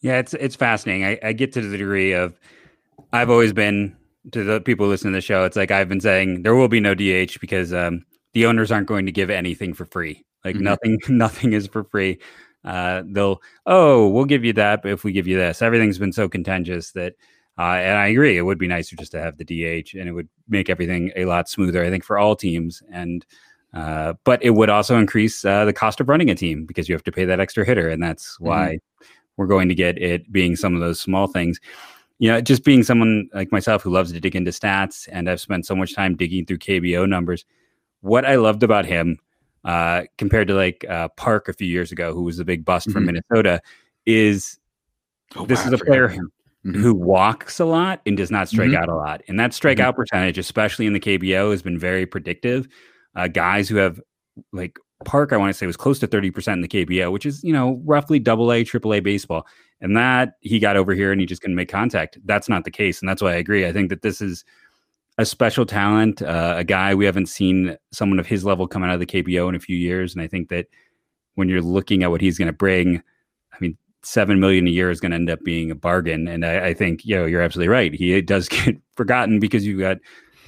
Yeah, 0.00 0.18
it's 0.18 0.34
it's 0.34 0.56
fascinating. 0.56 1.04
I, 1.04 1.18
I 1.28 1.32
get 1.32 1.52
to 1.52 1.60
the 1.60 1.76
degree 1.76 2.12
of 2.12 2.38
I've 3.12 3.30
always 3.30 3.52
been 3.52 3.96
to 4.30 4.44
the 4.44 4.60
people 4.60 4.86
listening 4.86 5.12
to 5.12 5.18
the 5.18 5.22
show. 5.22 5.44
It's 5.44 5.56
like 5.56 5.70
I've 5.70 5.88
been 5.88 6.00
saying 6.00 6.42
there 6.42 6.54
will 6.54 6.68
be 6.68 6.80
no 6.80 6.94
DH 6.94 7.40
because 7.40 7.72
um, 7.72 8.04
the 8.32 8.46
owners 8.46 8.70
aren't 8.70 8.86
going 8.86 9.06
to 9.06 9.12
give 9.12 9.30
anything 9.30 9.74
for 9.74 9.86
free. 9.86 10.24
Like 10.44 10.54
mm-hmm. 10.54 10.64
nothing, 10.64 10.98
nothing 11.08 11.52
is 11.52 11.66
for 11.66 11.84
free. 11.84 12.18
Uh, 12.64 13.02
they'll 13.06 13.42
oh, 13.66 14.08
we'll 14.08 14.24
give 14.24 14.44
you 14.44 14.52
that 14.52 14.84
if 14.84 15.02
we 15.04 15.12
give 15.12 15.26
you 15.26 15.36
this. 15.36 15.62
Everything's 15.62 15.98
been 15.98 16.12
so 16.12 16.28
contentious 16.28 16.92
that, 16.92 17.14
uh, 17.58 17.62
and 17.62 17.98
I 17.98 18.06
agree, 18.06 18.38
it 18.38 18.42
would 18.42 18.58
be 18.58 18.68
nicer 18.68 18.94
just 18.96 19.12
to 19.12 19.20
have 19.20 19.36
the 19.36 19.44
DH, 19.44 19.94
and 19.94 20.08
it 20.08 20.12
would 20.12 20.28
make 20.48 20.70
everything 20.70 21.10
a 21.16 21.24
lot 21.24 21.48
smoother. 21.48 21.84
I 21.84 21.90
think 21.90 22.04
for 22.04 22.18
all 22.18 22.36
teams, 22.36 22.80
and 22.92 23.26
uh, 23.74 24.14
but 24.24 24.42
it 24.44 24.50
would 24.50 24.70
also 24.70 24.96
increase 24.96 25.44
uh, 25.44 25.64
the 25.64 25.72
cost 25.72 26.00
of 26.00 26.08
running 26.08 26.30
a 26.30 26.36
team 26.36 26.64
because 26.64 26.88
you 26.88 26.94
have 26.94 27.02
to 27.04 27.12
pay 27.12 27.24
that 27.24 27.40
extra 27.40 27.64
hitter, 27.64 27.88
and 27.88 28.00
that's 28.00 28.36
mm-hmm. 28.36 28.46
why 28.46 28.78
we're 29.36 29.46
going 29.48 29.68
to 29.68 29.74
get 29.74 29.98
it 30.00 30.30
being 30.30 30.54
some 30.54 30.74
of 30.74 30.80
those 30.80 31.00
small 31.00 31.26
things 31.26 31.58
you 32.22 32.28
know, 32.28 32.40
just 32.40 32.62
being 32.62 32.84
someone 32.84 33.28
like 33.34 33.50
myself 33.50 33.82
who 33.82 33.90
loves 33.90 34.12
to 34.12 34.20
dig 34.20 34.36
into 34.36 34.52
stats 34.52 35.08
and 35.10 35.28
I've 35.28 35.40
spent 35.40 35.66
so 35.66 35.74
much 35.74 35.92
time 35.92 36.16
digging 36.16 36.46
through 36.46 36.58
KBO 36.58 37.08
numbers, 37.08 37.44
what 38.00 38.24
I 38.24 38.36
loved 38.36 38.62
about 38.62 38.86
him 38.86 39.18
uh, 39.64 40.02
compared 40.18 40.46
to 40.46 40.54
like 40.54 40.84
uh, 40.88 41.08
Park 41.16 41.48
a 41.48 41.52
few 41.52 41.66
years 41.66 41.90
ago, 41.90 42.14
who 42.14 42.22
was 42.22 42.36
the 42.36 42.44
big 42.44 42.64
bust 42.64 42.86
mm-hmm. 42.86 42.92
from 42.92 43.06
Minnesota, 43.06 43.60
is 44.06 44.60
oh, 45.34 45.46
this 45.46 45.58
wow, 45.62 45.66
is 45.66 45.72
a 45.72 45.84
player 45.84 46.08
mm-hmm. 46.10 46.80
who 46.80 46.94
walks 46.94 47.58
a 47.58 47.64
lot 47.64 48.00
and 48.06 48.16
does 48.16 48.30
not 48.30 48.48
strike 48.48 48.68
mm-hmm. 48.68 48.80
out 48.84 48.88
a 48.88 48.94
lot. 48.94 49.20
And 49.26 49.40
that 49.40 49.50
strikeout 49.50 49.78
mm-hmm. 49.78 49.96
percentage, 49.96 50.38
especially 50.38 50.86
in 50.86 50.92
the 50.92 51.00
KBO, 51.00 51.50
has 51.50 51.60
been 51.60 51.76
very 51.76 52.06
predictive. 52.06 52.68
Uh, 53.16 53.26
guys 53.26 53.68
who 53.68 53.78
have 53.78 54.00
like 54.52 54.78
Park, 55.04 55.32
I 55.32 55.36
want 55.38 55.52
to 55.52 55.58
say 55.58 55.66
was 55.66 55.76
close 55.76 55.98
to 55.98 56.06
30% 56.06 56.52
in 56.52 56.60
the 56.60 56.68
KBO, 56.68 57.10
which 57.10 57.26
is, 57.26 57.42
you 57.42 57.52
know, 57.52 57.82
roughly 57.84 58.20
double 58.20 58.52
A, 58.52 58.62
triple 58.62 58.94
A 58.94 59.00
baseball. 59.00 59.44
And 59.82 59.96
that 59.96 60.34
he 60.40 60.58
got 60.58 60.76
over 60.76 60.94
here 60.94 61.12
and 61.12 61.20
he 61.20 61.26
just 61.26 61.42
couldn't 61.42 61.56
make 61.56 61.68
contact. 61.68 62.16
That's 62.24 62.48
not 62.48 62.64
the 62.64 62.70
case. 62.70 63.00
And 63.00 63.08
that's 63.08 63.20
why 63.20 63.32
I 63.32 63.36
agree. 63.36 63.66
I 63.66 63.72
think 63.72 63.90
that 63.90 64.00
this 64.00 64.20
is 64.20 64.44
a 65.18 65.26
special 65.26 65.66
talent, 65.66 66.22
uh, 66.22 66.54
a 66.56 66.64
guy 66.64 66.94
we 66.94 67.04
haven't 67.04 67.26
seen 67.26 67.76
someone 67.90 68.18
of 68.18 68.26
his 68.26 68.44
level 68.44 68.66
come 68.66 68.82
out 68.82 68.94
of 68.94 69.00
the 69.00 69.06
KBO 69.06 69.48
in 69.48 69.54
a 69.54 69.60
few 69.60 69.76
years. 69.76 70.14
And 70.14 70.22
I 70.22 70.28
think 70.28 70.48
that 70.48 70.66
when 71.34 71.48
you're 71.48 71.60
looking 71.60 72.02
at 72.02 72.10
what 72.10 72.20
he's 72.20 72.38
going 72.38 72.46
to 72.46 72.52
bring, 72.52 73.02
I 73.52 73.56
mean, 73.60 73.76
seven 74.02 74.40
million 74.40 74.66
a 74.66 74.70
year 74.70 74.90
is 74.90 75.00
going 75.00 75.10
to 75.10 75.16
end 75.16 75.30
up 75.30 75.42
being 75.44 75.70
a 75.70 75.74
bargain. 75.74 76.28
And 76.28 76.46
I, 76.46 76.68
I 76.68 76.74
think, 76.74 77.04
you 77.04 77.16
know, 77.16 77.26
you're 77.26 77.42
absolutely 77.42 77.68
right. 77.68 77.92
He 77.92 78.20
does 78.22 78.48
get 78.48 78.76
forgotten 78.96 79.40
because 79.40 79.66
you've 79.66 79.80
got 79.80 79.98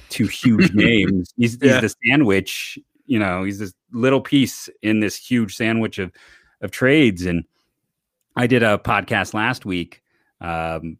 two 0.09 0.27
huge 0.27 0.73
names. 0.73 1.33
He's, 1.37 1.57
yeah. 1.61 1.79
he's 1.79 1.93
the 1.93 1.95
sandwich 2.07 2.79
you 3.05 3.19
know 3.19 3.43
he's 3.43 3.59
this 3.59 3.73
little 3.91 4.21
piece 4.21 4.69
in 4.81 4.99
this 4.99 5.15
huge 5.15 5.55
sandwich 5.55 5.99
of 5.99 6.11
of 6.61 6.71
trades 6.71 7.25
and 7.25 7.43
i 8.35 8.47
did 8.47 8.63
a 8.63 8.77
podcast 8.77 9.33
last 9.33 9.65
week 9.65 10.01
um, 10.41 10.97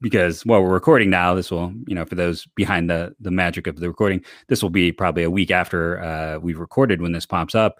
because 0.00 0.44
well 0.44 0.62
we're 0.62 0.72
recording 0.72 1.10
now 1.10 1.34
this 1.34 1.50
will 1.50 1.72
you 1.86 1.94
know 1.94 2.04
for 2.04 2.14
those 2.14 2.46
behind 2.54 2.88
the 2.90 3.14
the 3.20 3.30
magic 3.30 3.66
of 3.66 3.76
the 3.80 3.88
recording 3.88 4.22
this 4.48 4.62
will 4.62 4.70
be 4.70 4.92
probably 4.92 5.22
a 5.22 5.30
week 5.30 5.50
after 5.50 6.02
uh, 6.02 6.38
we've 6.38 6.58
recorded 6.58 7.00
when 7.00 7.12
this 7.12 7.26
pops 7.26 7.54
up 7.54 7.78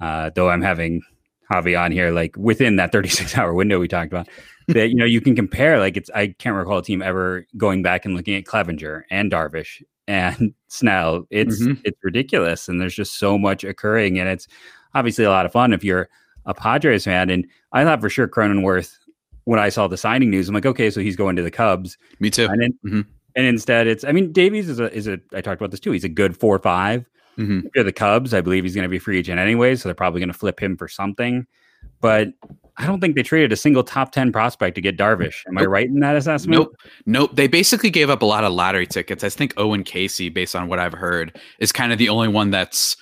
uh, 0.00 0.30
though 0.34 0.50
i'm 0.50 0.62
having 0.62 1.02
javi 1.52 1.78
on 1.78 1.92
here 1.92 2.10
like 2.10 2.36
within 2.36 2.76
that 2.76 2.92
36 2.92 3.36
hour 3.36 3.54
window 3.54 3.78
we 3.78 3.88
talked 3.88 4.12
about 4.12 4.28
that 4.68 4.88
you 4.88 4.96
know 4.96 5.04
you 5.04 5.20
can 5.20 5.36
compare 5.36 5.78
like 5.78 5.96
it's 5.96 6.10
i 6.14 6.28
can't 6.38 6.56
recall 6.56 6.78
a 6.78 6.82
team 6.82 7.02
ever 7.02 7.46
going 7.56 7.82
back 7.82 8.04
and 8.04 8.14
looking 8.14 8.34
at 8.34 8.44
clevinger 8.44 9.02
and 9.10 9.30
darvish 9.30 9.82
and 10.06 10.54
Snell. 10.68 11.26
It's 11.30 11.62
mm-hmm. 11.62 11.80
it's 11.84 11.98
ridiculous, 12.02 12.68
and 12.68 12.80
there's 12.80 12.94
just 12.94 13.18
so 13.18 13.38
much 13.38 13.64
occurring, 13.64 14.18
and 14.18 14.28
it's 14.28 14.46
obviously 14.94 15.24
a 15.24 15.30
lot 15.30 15.46
of 15.46 15.52
fun 15.52 15.72
if 15.72 15.84
you're 15.84 16.08
a 16.46 16.54
Padres 16.54 17.04
fan. 17.04 17.30
And 17.30 17.46
I 17.72 17.84
thought 17.84 18.00
for 18.00 18.08
sure 18.08 18.28
Cronenworth 18.28 18.96
when 19.44 19.60
I 19.60 19.68
saw 19.68 19.86
the 19.86 19.96
signing 19.96 20.30
news, 20.30 20.48
I'm 20.48 20.54
like, 20.54 20.66
okay, 20.66 20.90
so 20.90 21.00
he's 21.00 21.16
going 21.16 21.36
to 21.36 21.42
the 21.42 21.50
Cubs. 21.50 21.96
Me 22.18 22.30
too. 22.30 22.46
And, 22.46 22.62
then, 22.62 22.72
mm-hmm. 22.84 23.00
and 23.36 23.46
instead, 23.46 23.86
it's 23.86 24.04
I 24.04 24.12
mean, 24.12 24.32
Davies 24.32 24.68
is 24.68 24.80
a 24.80 24.92
is 24.92 25.06
a 25.06 25.20
I 25.34 25.40
talked 25.40 25.60
about 25.60 25.70
this 25.70 25.80
too. 25.80 25.92
He's 25.92 26.04
a 26.04 26.08
good 26.08 26.36
four 26.36 26.54
or 26.54 26.60
five. 26.60 27.08
Mm-hmm. 27.38 27.68
For 27.74 27.82
the 27.82 27.92
Cubs, 27.92 28.32
I 28.32 28.40
believe 28.40 28.64
he's 28.64 28.74
going 28.74 28.84
to 28.84 28.88
be 28.88 28.98
free 28.98 29.18
agent 29.18 29.38
anyway, 29.38 29.76
so 29.76 29.88
they're 29.88 29.94
probably 29.94 30.20
going 30.20 30.32
to 30.32 30.38
flip 30.38 30.58
him 30.58 30.74
for 30.74 30.88
something. 30.88 31.46
But 32.00 32.28
I 32.78 32.86
don't 32.86 33.00
think 33.00 33.14
they 33.14 33.22
traded 33.22 33.52
a 33.52 33.56
single 33.56 33.84
top 33.84 34.12
10 34.12 34.32
prospect 34.32 34.74
to 34.74 34.80
get 34.80 34.96
Darvish. 34.96 35.46
Am 35.46 35.54
nope. 35.54 35.62
I 35.62 35.66
right 35.66 35.86
in 35.86 36.00
that 36.00 36.16
assessment? 36.16 36.60
Nope. 36.60 36.76
Nope. 37.06 37.30
They 37.34 37.46
basically 37.46 37.90
gave 37.90 38.10
up 38.10 38.22
a 38.22 38.26
lot 38.26 38.44
of 38.44 38.52
lottery 38.52 38.86
tickets. 38.86 39.24
I 39.24 39.28
think 39.28 39.54
Owen 39.56 39.84
Caissie, 39.84 40.32
based 40.32 40.56
on 40.56 40.68
what 40.68 40.78
I've 40.78 40.92
heard, 40.92 41.38
is 41.58 41.72
kind 41.72 41.92
of 41.92 41.98
the 41.98 42.08
only 42.08 42.28
one 42.28 42.50
that's 42.50 42.96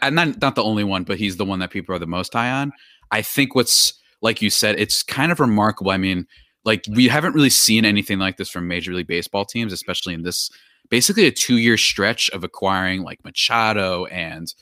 I, 0.00 0.08
am 0.08 0.14
not 0.14 0.40
not 0.40 0.54
the 0.54 0.64
only 0.64 0.84
one, 0.84 1.04
but 1.04 1.18
he's 1.18 1.36
the 1.36 1.44
one 1.44 1.58
that 1.60 1.70
people 1.70 1.94
are 1.94 1.98
the 1.98 2.06
most 2.06 2.32
high 2.32 2.50
on. 2.50 2.72
I 3.10 3.22
think 3.22 3.54
what's 3.54 3.94
like 4.20 4.42
you 4.42 4.50
said, 4.50 4.78
it's 4.78 5.02
kind 5.02 5.30
of 5.30 5.40
remarkable. 5.40 5.90
I 5.90 5.96
mean, 5.96 6.26
like 6.64 6.84
we 6.90 7.08
haven't 7.08 7.34
really 7.34 7.50
seen 7.50 7.84
anything 7.84 8.18
like 8.18 8.36
this 8.36 8.50
from 8.50 8.68
Major 8.68 8.92
League 8.92 9.06
Baseball 9.06 9.44
teams, 9.44 9.72
especially 9.72 10.14
in 10.14 10.22
this 10.22 10.50
basically 10.90 11.26
a 11.26 11.30
two 11.30 11.56
year 11.56 11.76
stretch 11.76 12.30
of 12.30 12.44
acquiring 12.44 13.02
like 13.02 13.24
Machado 13.24 14.06
and 14.06 14.52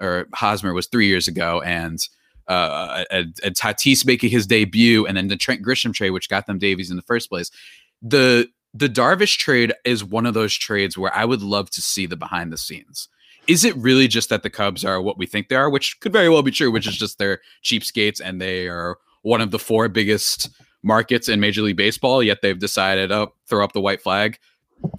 or 0.00 0.26
Hosmer 0.34 0.74
was 0.74 0.86
three 0.86 1.06
years 1.06 1.28
ago 1.28 1.60
and 1.62 1.98
uh, 2.46 3.04
and, 3.10 3.38
and 3.42 3.54
Tatis 3.54 4.04
making 4.04 4.30
his 4.30 4.46
debut, 4.46 5.06
and 5.06 5.16
then 5.16 5.28
the 5.28 5.36
Trent 5.36 5.62
Grisham 5.62 5.94
trade, 5.94 6.10
which 6.10 6.28
got 6.28 6.46
them 6.46 6.58
Davies 6.58 6.90
in 6.90 6.96
the 6.96 7.02
first 7.02 7.30
place. 7.30 7.50
The 8.02 8.48
the 8.74 8.88
Darvish 8.88 9.38
trade 9.38 9.72
is 9.84 10.04
one 10.04 10.26
of 10.26 10.34
those 10.34 10.54
trades 10.54 10.98
where 10.98 11.14
I 11.14 11.24
would 11.24 11.42
love 11.42 11.70
to 11.70 11.80
see 11.80 12.06
the 12.06 12.16
behind 12.16 12.52
the 12.52 12.58
scenes. 12.58 13.08
Is 13.46 13.64
it 13.64 13.76
really 13.76 14.08
just 14.08 14.28
that 14.30 14.42
the 14.42 14.50
Cubs 14.50 14.84
are 14.84 15.00
what 15.00 15.18
we 15.18 15.26
think 15.26 15.48
they 15.48 15.56
are, 15.56 15.70
which 15.70 16.00
could 16.00 16.12
very 16.12 16.28
well 16.28 16.42
be 16.42 16.50
true, 16.50 16.70
which 16.70 16.86
is 16.86 16.96
just 16.96 17.18
they're 17.18 17.40
cheapskates 17.62 18.20
and 18.22 18.40
they 18.40 18.68
are 18.68 18.98
one 19.22 19.40
of 19.40 19.50
the 19.50 19.58
four 19.58 19.88
biggest 19.88 20.50
markets 20.82 21.28
in 21.28 21.40
Major 21.40 21.62
League 21.62 21.76
Baseball, 21.76 22.22
yet 22.22 22.42
they've 22.42 22.58
decided, 22.58 23.10
oh, 23.10 23.34
throw 23.46 23.64
up 23.64 23.72
the 23.72 23.80
white 23.80 24.02
flag. 24.02 24.38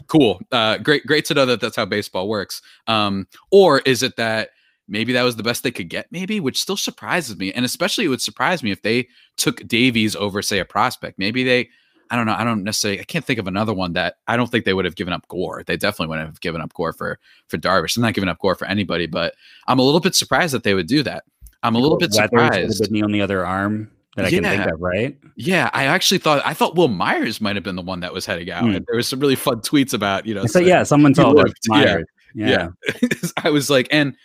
Cool. 0.07 0.41
Uh, 0.51 0.77
great, 0.77 1.05
great 1.05 1.25
to 1.25 1.33
know 1.33 1.45
that 1.45 1.61
that's 1.61 1.75
how 1.75 1.85
baseball 1.85 2.27
works. 2.27 2.61
Um, 2.87 3.27
or 3.51 3.79
is 3.79 4.01
it 4.01 4.15
that 4.17 4.49
maybe 4.87 5.13
that 5.13 5.23
was 5.23 5.35
the 5.35 5.43
best 5.43 5.63
they 5.63 5.71
could 5.71 5.89
get, 5.89 6.11
maybe, 6.11 6.39
which 6.39 6.59
still 6.59 6.77
surprises 6.77 7.37
me. 7.37 7.51
And 7.53 7.65
especially 7.65 8.05
it 8.05 8.09
would 8.09 8.21
surprise 8.21 8.63
me 8.63 8.71
if 8.71 8.81
they 8.81 9.07
took 9.37 9.67
Davies 9.67 10.15
over, 10.15 10.41
say, 10.41 10.59
a 10.59 10.65
prospect. 10.65 11.17
Maybe 11.17 11.43
they, 11.43 11.69
I 12.09 12.15
don't 12.15 12.25
know, 12.25 12.35
I 12.37 12.43
don't 12.43 12.63
necessarily, 12.63 12.99
I 12.99 13.03
can't 13.03 13.25
think 13.25 13.39
of 13.39 13.47
another 13.47 13.73
one 13.73 13.93
that 13.93 14.17
I 14.27 14.37
don't 14.37 14.49
think 14.49 14.65
they 14.65 14.73
would 14.73 14.85
have 14.85 14.95
given 14.95 15.13
up 15.13 15.27
Gore. 15.27 15.63
They 15.65 15.77
definitely 15.77 16.07
wouldn't 16.07 16.27
have 16.27 16.41
given 16.41 16.61
up 16.61 16.73
Gore 16.73 16.93
for 16.93 17.19
for 17.47 17.57
Darvish. 17.57 17.95
I'm 17.95 18.03
not 18.03 18.13
giving 18.13 18.29
up 18.29 18.39
Gore 18.39 18.55
for 18.55 18.65
anybody, 18.67 19.07
but 19.07 19.35
I'm 19.67 19.79
a 19.79 19.83
little 19.83 19.99
bit 19.99 20.15
surprised 20.15 20.53
that 20.53 20.63
they 20.63 20.73
would 20.73 20.87
do 20.87 21.03
that. 21.03 21.23
I'm 21.63 21.75
a 21.75 21.79
little 21.79 21.97
bit 21.97 22.13
surprised. 22.13 22.91
Knee 22.91 23.01
on 23.01 23.11
the 23.11 23.21
other 23.21 23.45
arm 23.45 23.89
that 24.15 24.25
I 24.25 24.29
yeah. 24.29 24.39
can 24.39 24.43
think 24.43 24.71
of, 24.73 24.81
right? 24.81 25.17
Yeah, 25.35 25.69
I 25.73 25.85
actually 25.85 26.19
thought 26.19 26.41
I 26.45 26.53
thought 26.53 26.75
Wil 26.75 26.87
Myers 26.87 27.41
might 27.41 27.55
have 27.55 27.63
been 27.63 27.75
the 27.75 27.81
one 27.81 27.99
that 28.01 28.13
was 28.13 28.25
heading 28.25 28.49
out. 28.51 28.63
Mm. 28.63 28.85
There 28.85 28.95
was 28.95 29.07
some 29.07 29.19
really 29.19 29.35
fun 29.35 29.61
tweets 29.61 29.93
about, 29.93 30.25
you 30.25 30.33
know, 30.33 30.45
so 30.45 30.59
yeah, 30.59 30.83
someone 30.83 31.13
told 31.13 31.37
Myers. 31.67 32.05
Yeah, 32.33 32.47
yeah. 32.47 32.67
yeah. 33.01 33.09
I 33.43 33.49
was 33.49 33.69
like, 33.69 33.87
and 33.91 34.15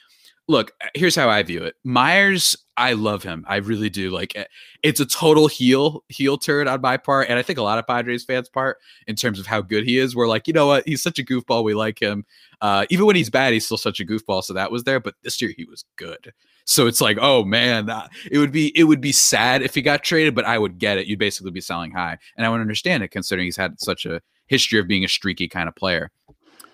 look, 0.49 0.73
here's 0.95 1.17
how 1.17 1.29
I 1.29 1.43
view 1.43 1.63
it. 1.63 1.75
Myers, 1.85 2.57
I 2.81 2.95
love 2.95 3.23
him. 3.23 3.45
I 3.47 3.57
really 3.57 3.91
do. 3.91 4.11
Like 4.11 4.35
eh, 4.35 4.47
it's 4.83 5.01
a 5.01 5.07
total 5.07 5.49
heel 5.49 6.03
heel 6.09 6.39
turn 6.39 6.67
on 6.67 6.81
my 6.81 6.97
part, 6.97 7.29
and 7.29 7.39
I 7.39 7.43
think 7.43 7.59
a 7.59 7.63
lot 7.63 7.79
of 7.79 7.87
Padres 7.87 8.25
fans' 8.25 8.49
part 8.49 8.79
in 9.07 9.17
terms 9.17 9.39
of 9.39 9.47
how 9.47 9.61
good 9.61 9.85
he 9.85 9.99
is. 9.99 10.17
We're 10.17 10.27
like, 10.27 10.49
you 10.49 10.55
know 10.55 10.67
what? 10.67 10.89
He's 10.89 11.03
such 11.03 11.19
a 11.19 11.23
goofball. 11.23 11.63
We 11.63 11.75
like 11.75 12.01
him. 12.01 12.25
Uh, 12.63 12.87
even 12.89 13.05
when 13.05 13.17
he's 13.17 13.29
bad, 13.29 13.53
he's 13.53 13.67
still 13.67 13.77
such 13.77 14.01
a 14.01 14.07
goofball. 14.07 14.43
So 14.43 14.55
that 14.55 14.73
was 14.73 14.85
there. 14.85 14.99
But 14.99 15.15
this 15.23 15.43
year 15.43 15.53
he 15.55 15.67
was 15.67 15.85
good. 15.97 16.33
So 16.65 16.87
it's 16.87 17.03
like, 17.03 17.19
oh 17.21 17.45
man, 17.45 17.85
that, 17.87 18.11
it 18.31 18.39
would 18.39 18.53
be 18.53 18.73
it 18.75 18.85
would 18.85 19.03
be 19.03 19.13
sad 19.13 19.61
if 19.61 19.75
he 19.75 19.83
got 19.83 20.03
traded, 20.03 20.35
but 20.35 20.47
I 20.47 20.59
would 20.59 20.79
get 20.79 20.97
it. 20.97 21.07
You'd 21.07 21.19
basically 21.19 21.51
be 21.51 21.61
selling 21.61 21.91
high, 21.91 22.17
and 22.39 22.47
I 22.47 22.49
would 22.49 22.63
understand 22.63 23.03
it 23.03 23.09
considering 23.09 23.47
he's 23.47 23.59
had 23.59 23.79
such 23.79 24.07
a 24.07 24.23
history 24.47 24.81
of 24.81 24.89
being 24.89 25.05
a 25.05 25.09
streaky 25.09 25.49
kind 25.49 25.69
of 25.69 25.77
player 25.77 26.11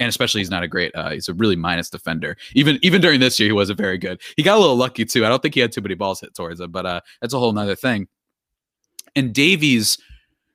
and 0.00 0.08
especially 0.08 0.40
he's 0.40 0.50
not 0.50 0.62
a 0.62 0.68
great 0.68 0.94
uh, 0.94 1.10
he's 1.10 1.28
a 1.28 1.34
really 1.34 1.56
minus 1.56 1.90
defender. 1.90 2.36
Even 2.54 2.78
even 2.82 3.00
during 3.00 3.20
this 3.20 3.38
year 3.38 3.48
he 3.48 3.52
wasn't 3.52 3.78
very 3.78 3.98
good. 3.98 4.20
He 4.36 4.42
got 4.42 4.56
a 4.56 4.60
little 4.60 4.76
lucky 4.76 5.04
too. 5.04 5.24
I 5.24 5.28
don't 5.28 5.40
think 5.40 5.54
he 5.54 5.60
had 5.60 5.72
too 5.72 5.80
many 5.80 5.94
balls 5.94 6.20
hit 6.20 6.34
towards 6.34 6.60
him 6.60 6.70
but 6.70 6.86
uh 6.86 7.00
that's 7.20 7.34
a 7.34 7.38
whole 7.38 7.52
nother 7.52 7.76
thing. 7.76 8.08
And 9.14 9.34
davies 9.34 9.98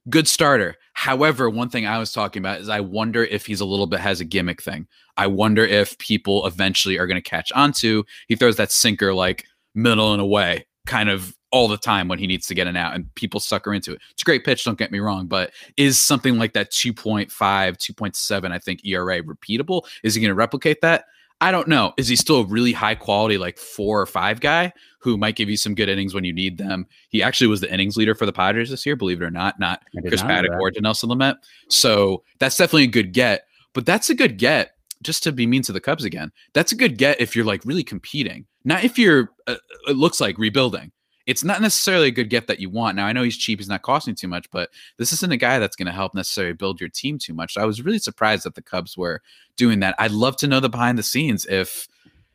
good 0.09 0.27
starter. 0.27 0.75
However 0.93 1.49
one 1.49 1.69
thing 1.69 1.85
i 1.85 1.97
was 1.97 2.11
talking 2.11 2.41
about 2.41 2.61
is 2.61 2.69
i 2.69 2.79
wonder 2.79 3.23
if 3.23 3.45
he's 3.45 3.61
a 3.61 3.65
little 3.65 3.87
bit 3.87 3.99
has 3.99 4.19
a 4.21 4.25
gimmick 4.25 4.61
thing. 4.61 4.87
I 5.17 5.27
wonder 5.27 5.63
if 5.63 5.97
people 5.97 6.45
eventually 6.47 6.97
are 6.97 7.07
going 7.07 7.21
to 7.21 7.29
catch 7.29 7.51
onto 7.53 8.03
he 8.27 8.35
throws 8.35 8.57
that 8.57 8.71
sinker 8.71 9.13
like 9.13 9.45
middle 9.73 10.13
and 10.13 10.21
away 10.21 10.65
kind 10.85 11.09
of 11.09 11.35
all 11.51 11.67
the 11.67 11.77
time 11.77 12.07
when 12.07 12.17
he 12.17 12.27
needs 12.27 12.47
to 12.47 12.55
get 12.55 12.67
an 12.67 12.75
out 12.75 12.95
and 12.95 13.13
people 13.15 13.39
sucker 13.39 13.73
into 13.73 13.93
it. 13.93 13.99
It's 14.11 14.21
a 14.21 14.25
great 14.25 14.45
pitch, 14.45 14.63
don't 14.63 14.77
get 14.77 14.91
me 14.91 14.99
wrong, 14.99 15.27
but 15.27 15.51
is 15.77 15.99
something 15.99 16.37
like 16.37 16.53
that 16.53 16.71
2.5, 16.71 17.29
2.7, 17.29 18.51
I 18.51 18.59
think 18.59 18.85
ERA 18.85 19.21
repeatable? 19.21 19.83
Is 20.03 20.15
he 20.15 20.21
going 20.21 20.29
to 20.29 20.35
replicate 20.35 20.81
that? 20.81 21.05
I 21.41 21.51
don't 21.51 21.67
know. 21.67 21.93
Is 21.97 22.07
he 22.07 22.15
still 22.15 22.41
a 22.41 22.45
really 22.45 22.71
high 22.71 22.93
quality, 22.93 23.39
like 23.39 23.57
four 23.57 23.99
or 23.99 24.05
five 24.05 24.39
guy 24.39 24.71
who 24.99 25.17
might 25.17 25.35
give 25.35 25.49
you 25.49 25.57
some 25.57 25.73
good 25.73 25.89
innings 25.89 26.13
when 26.13 26.23
you 26.23 26.31
need 26.31 26.59
them? 26.59 26.85
He 27.09 27.23
actually 27.23 27.47
was 27.47 27.61
the 27.61 27.73
innings 27.73 27.97
leader 27.97 28.13
for 28.13 28.27
the 28.27 28.31
Padres 28.31 28.69
this 28.69 28.85
year, 28.85 28.95
believe 28.95 29.21
it 29.21 29.25
or 29.25 29.31
not, 29.31 29.59
not 29.59 29.81
Chris 30.07 30.21
Paddack 30.21 30.59
or 30.59 30.71
Nelson 30.79 31.09
Lamet. 31.09 31.37
So 31.67 32.23
that's 32.37 32.57
definitely 32.57 32.83
a 32.83 32.87
good 32.87 33.11
get. 33.11 33.47
But 33.73 33.87
that's 33.87 34.11
a 34.11 34.15
good 34.15 34.37
get, 34.37 34.75
just 35.01 35.23
to 35.23 35.31
be 35.31 35.47
mean 35.47 35.63
to 35.63 35.71
the 35.71 35.81
Cubs 35.81 36.03
again. 36.03 36.31
That's 36.53 36.73
a 36.73 36.75
good 36.75 36.99
get 36.99 37.19
if 37.19 37.35
you're 37.35 37.45
like 37.45 37.65
really 37.65 37.83
competing, 37.83 38.45
not 38.63 38.83
if 38.83 38.99
you're, 38.99 39.31
uh, 39.47 39.55
it 39.87 39.97
looks 39.97 40.21
like 40.21 40.37
rebuilding 40.37 40.91
it's 41.27 41.43
not 41.43 41.61
necessarily 41.61 42.07
a 42.07 42.11
good 42.11 42.29
get 42.29 42.47
that 42.47 42.59
you 42.59 42.69
want. 42.69 42.95
Now 42.95 43.05
I 43.05 43.13
know 43.13 43.23
he's 43.23 43.37
cheap, 43.37 43.59
he's 43.59 43.69
not 43.69 43.81
costing 43.81 44.15
too 44.15 44.27
much, 44.27 44.49
but 44.51 44.69
this 44.97 45.13
isn't 45.13 45.31
a 45.31 45.37
guy 45.37 45.59
that's 45.59 45.75
going 45.75 45.85
to 45.85 45.91
help 45.91 46.13
necessarily 46.13 46.53
build 46.53 46.79
your 46.79 46.89
team 46.89 47.17
too 47.17 47.33
much. 47.33 47.53
So 47.53 47.61
I 47.61 47.65
was 47.65 47.83
really 47.83 47.99
surprised 47.99 48.43
that 48.45 48.55
the 48.55 48.61
Cubs 48.61 48.97
were 48.97 49.21
doing 49.57 49.79
that. 49.81 49.95
I'd 49.99 50.11
love 50.11 50.37
to 50.37 50.47
know 50.47 50.59
the 50.59 50.69
behind 50.69 50.97
the 50.97 51.03
scenes 51.03 51.45
if 51.45 51.87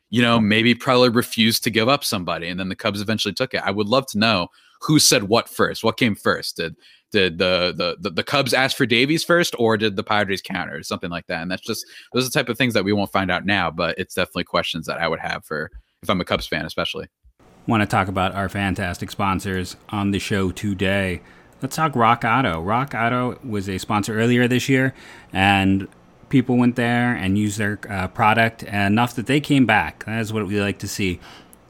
you 0.09 0.21
know 0.21 0.39
maybe 0.39 0.73
Preller 0.73 1.13
refused 1.13 1.63
to 1.65 1.69
give 1.69 1.89
up 1.89 2.03
somebody 2.03 2.47
and 2.47 2.59
then 2.59 2.69
the 2.69 2.75
Cubs 2.75 3.01
eventually 3.01 3.33
took 3.33 3.53
it. 3.53 3.61
I 3.63 3.71
would 3.71 3.87
love 3.87 4.07
to 4.07 4.17
know 4.17 4.47
who 4.81 4.99
said 4.99 5.23
what 5.23 5.49
first. 5.49 5.83
What 5.83 5.97
came 5.97 6.15
first? 6.15 6.57
Did 6.57 6.75
did 7.11 7.37
the, 7.37 7.73
the 7.75 7.97
the 7.99 8.09
the, 8.11 8.23
Cubs 8.23 8.53
ask 8.53 8.75
for 8.75 8.85
Davies 8.85 9.23
first, 9.23 9.55
or 9.57 9.77
did 9.77 9.95
the 9.95 10.03
Padres 10.03 10.41
counter, 10.41 10.77
or 10.77 10.83
something 10.83 11.09
like 11.09 11.27
that? 11.27 11.41
And 11.41 11.49
that's 11.49 11.65
just 11.65 11.85
those 12.13 12.25
are 12.25 12.29
the 12.29 12.33
type 12.33 12.49
of 12.49 12.57
things 12.57 12.73
that 12.73 12.83
we 12.83 12.93
won't 12.93 13.11
find 13.11 13.31
out 13.31 13.45
now, 13.45 13.71
but 13.71 13.97
it's 13.97 14.13
definitely 14.13 14.43
questions 14.43 14.85
that 14.87 14.99
I 14.99 15.07
would 15.07 15.19
have 15.19 15.45
for 15.45 15.71
if 16.03 16.09
I'm 16.09 16.21
a 16.21 16.25
Cubs 16.25 16.47
fan, 16.47 16.65
especially 16.65 17.07
want 17.67 17.81
to 17.81 17.87
talk 17.87 18.07
about 18.07 18.33
our 18.33 18.49
fantastic 18.49 19.11
sponsors 19.11 19.75
on 19.89 20.11
the 20.11 20.19
show 20.19 20.51
today. 20.51 21.21
Let's 21.61 21.75
talk 21.75 21.95
Rock 21.95 22.23
Auto. 22.23 22.61
Rock 22.61 22.93
Auto 22.95 23.37
was 23.43 23.67
a 23.67 23.77
sponsor 23.77 24.17
earlier 24.17 24.47
this 24.47 24.69
year, 24.69 24.93
and 25.33 25.87
people 26.29 26.55
went 26.55 26.75
there 26.75 27.13
and 27.13 27.37
used 27.37 27.57
their 27.57 27.79
uh, 27.89 28.07
product 28.07 28.63
enough 28.63 29.15
that 29.15 29.27
they 29.27 29.41
came 29.41 29.65
back. 29.65 30.05
That 30.05 30.21
is 30.21 30.31
what 30.31 30.47
we 30.47 30.61
like 30.61 30.79
to 30.79 30.87
see 30.87 31.19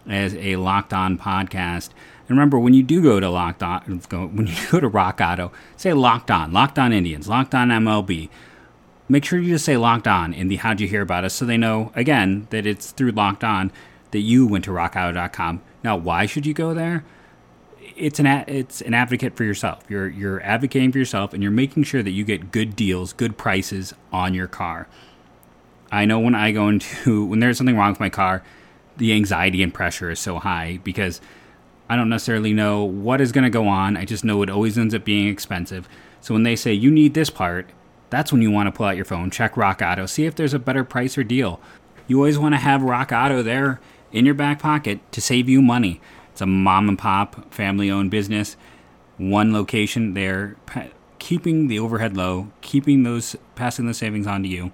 as 0.07 0.35
a 0.35 0.57
Locked 0.57 0.93
On 0.93 1.17
podcast. 1.17 1.89
And 2.29 2.37
remember, 2.37 2.59
when 2.59 2.73
you 2.73 2.83
do 2.83 3.01
go 3.01 3.19
to 3.19 3.29
Locked 3.29 3.63
On, 3.63 3.81
when 4.09 4.47
you 4.47 4.55
go 4.69 4.79
to 4.79 4.87
Rock 4.87 5.19
Auto, 5.21 5.51
say 5.77 5.93
Locked 5.93 6.29
On, 6.29 6.53
Locked 6.53 6.77
On 6.77 6.93
Indians, 6.93 7.27
Locked 7.27 7.55
On 7.55 7.69
MLB. 7.69 8.29
Make 9.09 9.23
sure 9.23 9.39
you 9.39 9.53
just 9.53 9.65
say 9.65 9.77
Locked 9.77 10.07
On 10.07 10.33
in 10.33 10.49
the 10.49 10.57
How'd 10.57 10.81
You 10.81 10.87
Hear 10.87 11.01
About 11.01 11.23
Us 11.23 11.33
so 11.33 11.45
they 11.45 11.57
know, 11.57 11.91
again, 11.95 12.47
that 12.49 12.67
it's 12.67 12.91
through 12.91 13.11
Locked 13.11 13.43
On 13.43 13.71
that 14.11 14.19
you 14.19 14.45
went 14.45 14.65
to 14.65 14.71
rockauto.com 14.71 15.61
now, 15.87 15.95
why 15.95 16.25
should 16.25 16.45
you 16.45 16.53
go 16.53 16.73
there? 16.73 17.05
It's 17.95 18.19
an 18.19 18.25
it's 18.25 18.81
an 18.81 18.93
advocate 18.93 19.37
for 19.37 19.45
yourself. 19.45 19.85
You're 19.87 20.09
you're 20.09 20.41
advocating 20.43 20.91
for 20.91 20.97
yourself, 20.97 21.33
and 21.33 21.41
you're 21.41 21.49
making 21.49 21.83
sure 21.83 22.03
that 22.03 22.11
you 22.11 22.25
get 22.25 22.51
good 22.51 22.75
deals, 22.75 23.13
good 23.13 23.37
prices 23.37 23.93
on 24.11 24.33
your 24.33 24.47
car. 24.47 24.89
I 25.89 26.03
know 26.03 26.19
when 26.19 26.35
I 26.35 26.51
go 26.51 26.67
into 26.67 27.25
when 27.29 27.39
there's 27.39 27.57
something 27.57 27.77
wrong 27.77 27.91
with 27.91 28.01
my 28.01 28.09
car, 28.09 28.43
the 28.97 29.13
anxiety 29.13 29.63
and 29.63 29.73
pressure 29.73 30.09
is 30.11 30.19
so 30.19 30.39
high 30.39 30.81
because 30.83 31.21
I 31.89 31.95
don't 31.95 32.09
necessarily 32.09 32.51
know 32.51 32.83
what 32.83 33.21
is 33.21 33.31
going 33.31 33.45
to 33.45 33.49
go 33.49 33.69
on. 33.69 33.95
I 33.95 34.03
just 34.03 34.25
know 34.25 34.41
it 34.41 34.49
always 34.49 34.77
ends 34.77 34.93
up 34.93 35.05
being 35.05 35.29
expensive. 35.29 35.87
So 36.19 36.33
when 36.33 36.43
they 36.43 36.57
say 36.57 36.73
you 36.73 36.91
need 36.91 37.13
this 37.13 37.29
part, 37.29 37.69
that's 38.09 38.33
when 38.33 38.41
you 38.41 38.51
want 38.51 38.67
to 38.67 38.73
pull 38.73 38.87
out 38.87 38.97
your 38.97 39.05
phone, 39.05 39.31
check 39.31 39.55
Rock 39.55 39.81
Auto, 39.81 40.05
see 40.05 40.25
if 40.25 40.35
there's 40.35 40.53
a 40.53 40.59
better 40.59 40.83
price 40.83 41.17
or 41.17 41.23
deal. 41.23 41.61
You 42.07 42.17
always 42.17 42.37
want 42.37 42.55
to 42.55 42.59
have 42.59 42.83
Rock 42.83 43.13
Auto 43.13 43.41
there 43.41 43.79
in 44.11 44.25
your 44.25 44.35
back 44.35 44.59
pocket 44.59 44.99
to 45.11 45.21
save 45.21 45.49
you 45.49 45.61
money. 45.61 46.01
It's 46.31 46.41
a 46.41 46.45
mom 46.45 46.89
and 46.89 46.97
pop, 46.97 47.53
family 47.53 47.89
owned 47.89 48.11
business. 48.11 48.55
One 49.17 49.51
location, 49.51 50.13
they're 50.13 50.55
keeping 51.19 51.67
the 51.67 51.79
overhead 51.79 52.15
low, 52.15 52.51
keeping 52.61 53.03
those, 53.03 53.35
passing 53.55 53.85
those 53.87 53.97
savings 53.97 54.27
on 54.27 54.43
to 54.43 54.49
you. 54.49 54.71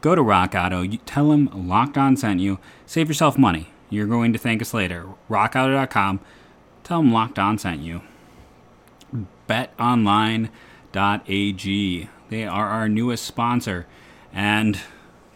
Go 0.00 0.14
to 0.14 0.22
Rock 0.22 0.54
Auto, 0.54 0.82
you 0.82 0.98
tell 0.98 1.30
them 1.30 1.50
Locked 1.68 1.98
On 1.98 2.16
sent 2.16 2.38
you, 2.40 2.60
save 2.86 3.08
yourself 3.08 3.36
money. 3.36 3.70
You're 3.90 4.06
going 4.06 4.32
to 4.32 4.38
thank 4.38 4.62
us 4.62 4.72
later. 4.74 5.06
RockAuto.com, 5.28 6.20
tell 6.84 6.98
them 6.98 7.12
Locked 7.12 7.38
On 7.38 7.58
sent 7.58 7.80
you. 7.80 8.02
BetOnline.ag, 9.48 10.50
they 12.28 12.44
are 12.44 12.68
our 12.68 12.88
newest 12.88 13.24
sponsor. 13.24 13.86
And 14.32 14.78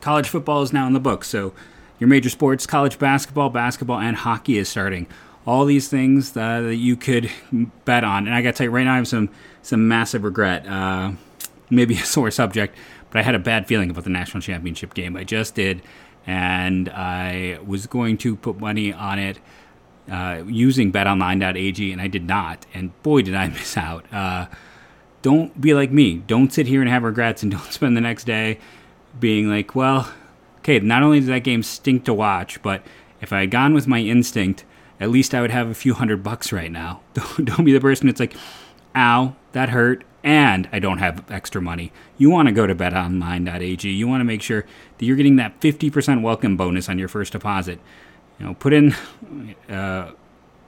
college 0.01 0.29
football 0.29 0.63
is 0.63 0.73
now 0.73 0.87
in 0.87 0.93
the 0.93 1.01
book, 1.01 1.25
so 1.25 1.55
your 2.03 2.09
major 2.09 2.29
sports, 2.29 2.67
college 2.67 2.99
basketball, 2.99 3.49
basketball, 3.49 4.01
and 4.01 4.17
hockey 4.17 4.59
is 4.59 4.69
starting. 4.69 5.07
All 5.47 5.65
these 5.65 5.87
things 5.87 6.37
uh, 6.37 6.63
that 6.63 6.75
you 6.75 6.97
could 6.97 7.31
bet 7.85 8.03
on. 8.03 8.27
And 8.27 8.35
I 8.35 8.43
got 8.43 8.55
to 8.55 8.59
tell 8.59 8.65
you, 8.65 8.71
right 8.73 8.83
now 8.83 8.95
I 8.95 8.97
have 8.97 9.07
some, 9.07 9.31
some 9.63 9.87
massive 9.87 10.25
regret. 10.25 10.67
Uh, 10.67 11.13
maybe 11.71 11.95
a 11.99 12.05
sore 12.05 12.33
subject, 12.33 12.77
but 13.11 13.21
I 13.21 13.23
had 13.23 13.37
a 13.37 13.39
bad 13.39 13.69
feeling 13.69 13.89
about 13.89 14.03
the 14.03 14.11
national 14.11 14.41
championship 14.41 14.95
game. 14.95 15.17
I 15.17 15.23
just 15.23 15.55
did. 15.55 15.81
And 16.27 16.89
I 16.89 17.61
was 17.65 17.87
going 17.87 18.19
to 18.19 18.35
put 18.35 18.59
money 18.59 18.93
on 18.93 19.21
it 19.21 19.39
uh, 20.11 20.43
using 20.45 20.91
betonline.ag, 20.91 21.93
and 21.93 22.01
I 22.01 22.09
did 22.09 22.27
not. 22.27 22.67
And 22.75 23.01
boy, 23.05 23.23
did 23.23 23.37
I 23.37 23.47
miss 23.51 23.77
out. 23.77 24.13
Uh, 24.13 24.47
don't 25.23 25.61
be 25.61 25.73
like 25.73 25.93
me. 25.93 26.15
Don't 26.15 26.53
sit 26.53 26.67
here 26.67 26.81
and 26.81 26.91
have 26.91 27.05
regrets 27.05 27.45
and 27.45 27.53
don't 27.53 27.73
spend 27.73 27.97
the 27.97 28.01
next 28.01 28.25
day 28.25 28.59
being 29.21 29.49
like, 29.49 29.77
well, 29.77 30.13
okay, 30.63 30.79
not 30.79 31.03
only 31.03 31.21
did 31.21 31.29
that 31.29 31.45
game 31.45 31.63
stink 31.63 32.05
to 32.05 32.15
watch, 32.15 32.63
but 32.63 32.83
if 33.21 33.33
I 33.33 33.41
had 33.41 33.51
gone 33.51 33.75
with 33.75 33.87
my 33.89 33.99
instinct, 33.99 34.65
at 35.01 35.11
least 35.11 35.35
I 35.35 35.41
would 35.41 35.51
have 35.51 35.69
a 35.69 35.75
few 35.75 35.95
hundred 35.95 36.23
bucks 36.23 36.53
right 36.53 36.71
now. 36.71 37.01
Don't, 37.15 37.45
don't 37.45 37.65
be 37.65 37.73
the 37.73 37.81
person 37.81 38.07
that's 38.07 38.21
like, 38.21 38.35
ow, 38.95 39.35
that 39.53 39.71
hurt, 39.71 40.05
and 40.23 40.69
I 40.71 40.79
don't 40.79 40.99
have 40.99 41.29
extra 41.31 41.61
money. 41.61 41.93
You 42.17 42.31
want 42.31 42.47
to 42.47 42.53
go 42.53 42.67
to 42.67 42.75
betonline.ag. 42.75 43.91
You 43.91 44.07
want 44.07 44.21
to 44.21 44.25
make 44.25 44.43
sure 44.43 44.65
that 44.99 45.05
you're 45.05 45.17
getting 45.17 45.37
that 45.37 45.61
50% 45.61 46.23
welcome 46.23 46.57
bonus 46.57 46.89
on 46.89 46.99
your 46.99 47.09
first 47.09 47.33
deposit. 47.33 47.81
You 48.39 48.47
know, 48.47 48.55
put 48.55 48.73
in 48.73 48.95
a 49.69 49.75
uh, 49.75 50.13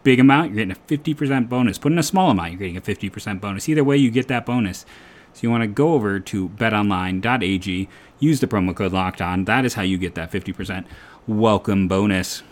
big 0.03 0.19
amount, 0.19 0.49
you're 0.49 0.67
getting 0.67 0.73
a 0.73 1.15
50% 1.15 1.49
bonus. 1.49 1.79
Put 1.79 1.93
in 1.93 1.99
a 1.99 2.03
small 2.03 2.31
amount, 2.31 2.53
you're 2.53 2.59
getting 2.59 2.77
a 2.77 2.81
50% 2.81 3.41
bonus. 3.41 3.69
Either 3.69 3.85
way, 3.85 3.97
you 3.97 4.11
get 4.11 4.29
that 4.29 4.45
bonus. 4.45 4.85
So 5.33 5.41
you 5.43 5.51
want 5.51 5.63
to 5.63 5.69
go 5.69 5.95
over 5.95 6.21
to 6.21 6.49
betonline.ag, 6.51 7.89
use 8.25 8.41
the 8.41 8.47
promo 8.47 8.75
code 8.75 8.93
locked 8.93 9.21
on. 9.21 9.45
That 9.45 9.65
is 9.65 9.75
how 9.75 9.83
you 9.83 9.99
get 9.99 10.15
that 10.15 10.33
50% 10.33 10.87
welcome 11.27 11.87
bonus. 11.89 12.43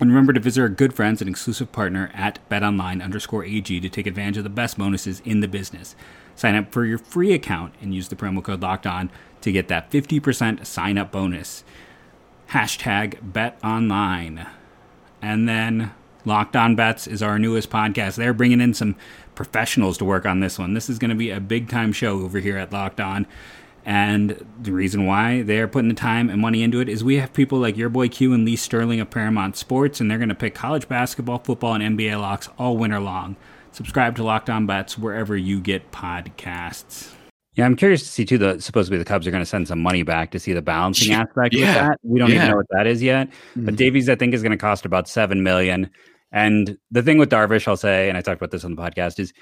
And 0.00 0.10
remember 0.10 0.32
to 0.32 0.40
visit 0.40 0.62
our 0.62 0.68
good 0.68 0.94
friends 0.94 1.20
and 1.20 1.28
exclusive 1.28 1.72
partner 1.72 2.10
at 2.14 2.38
betonline 2.48 3.02
underscore 3.02 3.44
AG 3.44 3.80
to 3.80 3.88
take 3.88 4.06
advantage 4.06 4.38
of 4.38 4.44
the 4.44 4.50
best 4.50 4.78
bonuses 4.78 5.20
in 5.24 5.40
the 5.40 5.48
business. 5.48 5.94
Sign 6.34 6.56
up 6.56 6.72
for 6.72 6.86
your 6.86 6.98
free 6.98 7.34
account 7.34 7.74
and 7.82 7.94
use 7.94 8.08
the 8.08 8.16
promo 8.16 8.42
code 8.42 8.62
locked 8.62 8.86
on 8.86 9.10
to 9.42 9.52
get 9.52 9.68
that 9.68 9.90
50% 9.90 10.64
sign 10.64 10.96
up 10.96 11.12
bonus. 11.12 11.64
Hashtag 12.50 13.32
betonline. 13.32 14.48
And 15.20 15.48
then 15.48 15.92
Locked 16.24 16.56
On 16.56 16.74
Bets 16.74 17.06
is 17.06 17.22
our 17.22 17.38
newest 17.38 17.70
podcast. 17.70 18.16
They're 18.16 18.32
bringing 18.32 18.60
in 18.60 18.74
some 18.74 18.96
professionals 19.34 19.98
to 19.98 20.04
work 20.04 20.26
on 20.26 20.40
this 20.40 20.58
one. 20.58 20.74
This 20.74 20.90
is 20.90 20.98
going 20.98 21.10
to 21.10 21.14
be 21.14 21.30
a 21.30 21.40
big 21.40 21.68
time 21.68 21.92
show 21.92 22.20
over 22.20 22.38
here 22.38 22.56
at 22.56 22.72
Locked 22.72 23.00
On. 23.00 23.26
And 23.90 24.46
the 24.62 24.70
reason 24.70 25.04
why 25.04 25.42
they're 25.42 25.66
putting 25.66 25.88
the 25.88 25.96
time 25.96 26.30
and 26.30 26.40
money 26.40 26.62
into 26.62 26.78
it 26.78 26.88
is 26.88 27.02
we 27.02 27.16
have 27.16 27.32
people 27.32 27.58
like 27.58 27.76
your 27.76 27.88
boy 27.88 28.08
Q 28.08 28.32
and 28.32 28.44
Lee 28.44 28.54
Sterling 28.54 29.00
of 29.00 29.10
Paramount 29.10 29.56
Sports, 29.56 30.00
and 30.00 30.08
they're 30.08 30.16
going 30.16 30.28
to 30.28 30.34
pick 30.36 30.54
college 30.54 30.86
basketball, 30.86 31.40
football, 31.40 31.74
and 31.74 31.98
NBA 31.98 32.20
locks 32.20 32.48
all 32.56 32.76
winter 32.76 33.00
long. 33.00 33.34
Subscribe 33.72 34.14
to 34.14 34.22
Locked 34.22 34.48
On 34.48 34.64
Bets 34.64 34.96
wherever 34.96 35.36
you 35.36 35.60
get 35.60 35.90
podcasts. 35.90 37.12
Yeah, 37.54 37.66
I'm 37.66 37.74
curious 37.74 38.02
to 38.02 38.08
see 38.08 38.24
too. 38.24 38.38
The 38.38 38.60
supposedly 38.60 38.96
the 38.96 39.04
Cubs 39.04 39.26
are 39.26 39.32
going 39.32 39.42
to 39.42 39.50
send 39.50 39.66
some 39.66 39.82
money 39.82 40.04
back 40.04 40.30
to 40.30 40.38
see 40.38 40.52
the 40.52 40.62
balancing 40.62 41.12
aspect 41.12 41.52
yeah. 41.52 41.66
with 41.66 41.74
that. 41.74 41.98
We 42.04 42.20
don't 42.20 42.30
yeah. 42.30 42.36
even 42.36 42.50
know 42.50 42.56
what 42.58 42.66
that 42.70 42.86
is 42.86 43.02
yet. 43.02 43.26
Mm-hmm. 43.26 43.64
But 43.64 43.74
Davies, 43.74 44.08
I 44.08 44.14
think, 44.14 44.34
is 44.34 44.42
going 44.42 44.52
to 44.52 44.56
cost 44.56 44.84
about 44.84 45.08
seven 45.08 45.42
million. 45.42 45.90
And 46.30 46.78
the 46.92 47.02
thing 47.02 47.18
with 47.18 47.28
Darvish, 47.28 47.66
I'll 47.66 47.76
say, 47.76 48.08
and 48.08 48.16
I 48.16 48.20
talked 48.20 48.40
about 48.40 48.52
this 48.52 48.64
on 48.64 48.76
the 48.76 48.80
podcast, 48.80 49.18
is 49.18 49.32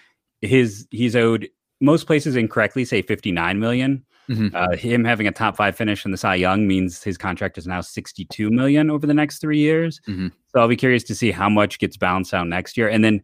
his 0.41 0.89
he's 0.91 1.15
owed 1.15 1.51
most 1.83 2.07
places 2.07 2.35
incorrectly 2.35 2.87
say 2.87 3.03
59 3.03 3.61
million. 3.61 4.05
Mhm. 4.29 4.55
Uh, 4.55 4.77
him 4.77 5.05
having 5.05 5.27
a 5.27 5.33
top 5.33 5.57
five 5.57 5.77
finish 5.77 6.05
in 6.05 6.11
the 6.11 6.17
Cy 6.19 6.35
Young 6.37 6.67
means 6.69 7.03
his 7.03 7.17
contract 7.19 7.57
is 7.59 7.67
now 7.67 7.81
62 7.81 8.51
million 8.51 8.91
over 8.91 9.07
the 9.07 9.15
next 9.15 9.39
three 9.41 9.59
years. 9.59 10.01
Mhm. 10.07 10.33
So 10.49 10.61
I'll 10.61 10.69
be 10.69 10.77
curious 10.77 11.03
to 11.05 11.15
see 11.15 11.31
how 11.31 11.49
much 11.49 11.79
gets 11.79 11.97
balanced 11.97 12.35
out 12.35 12.47
next 12.47 12.77
year. 12.77 12.89
And 12.89 13.03
then, 13.05 13.23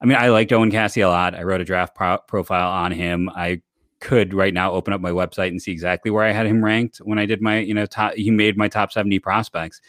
I 0.00 0.06
mean, 0.06 0.16
I 0.16 0.28
liked 0.28 0.52
Owen 0.52 0.70
Caissie 0.70 1.04
a 1.04 1.08
lot. 1.08 1.34
I 1.34 1.42
wrote 1.42 1.60
a 1.60 1.64
draft 1.64 1.94
pro- 1.94 2.18
profile 2.28 2.70
on 2.70 2.92
him. 2.92 3.28
I 3.34 3.60
could 4.00 4.32
right 4.32 4.54
now 4.54 4.72
open 4.72 4.92
up 4.94 5.00
my 5.00 5.10
website 5.10 5.48
and 5.48 5.60
see 5.60 5.72
exactly 5.72 6.10
where 6.10 6.24
I 6.24 6.30
had 6.32 6.46
him 6.46 6.64
ranked 6.64 6.98
when 6.98 7.18
I 7.18 7.26
did 7.26 7.42
my, 7.42 7.58
you 7.58 7.74
know, 7.74 7.84
top, 7.86 8.14
he 8.14 8.30
made 8.30 8.56
my 8.56 8.68
top 8.68 8.92
70 8.92 9.18
prospects. 9.18 9.80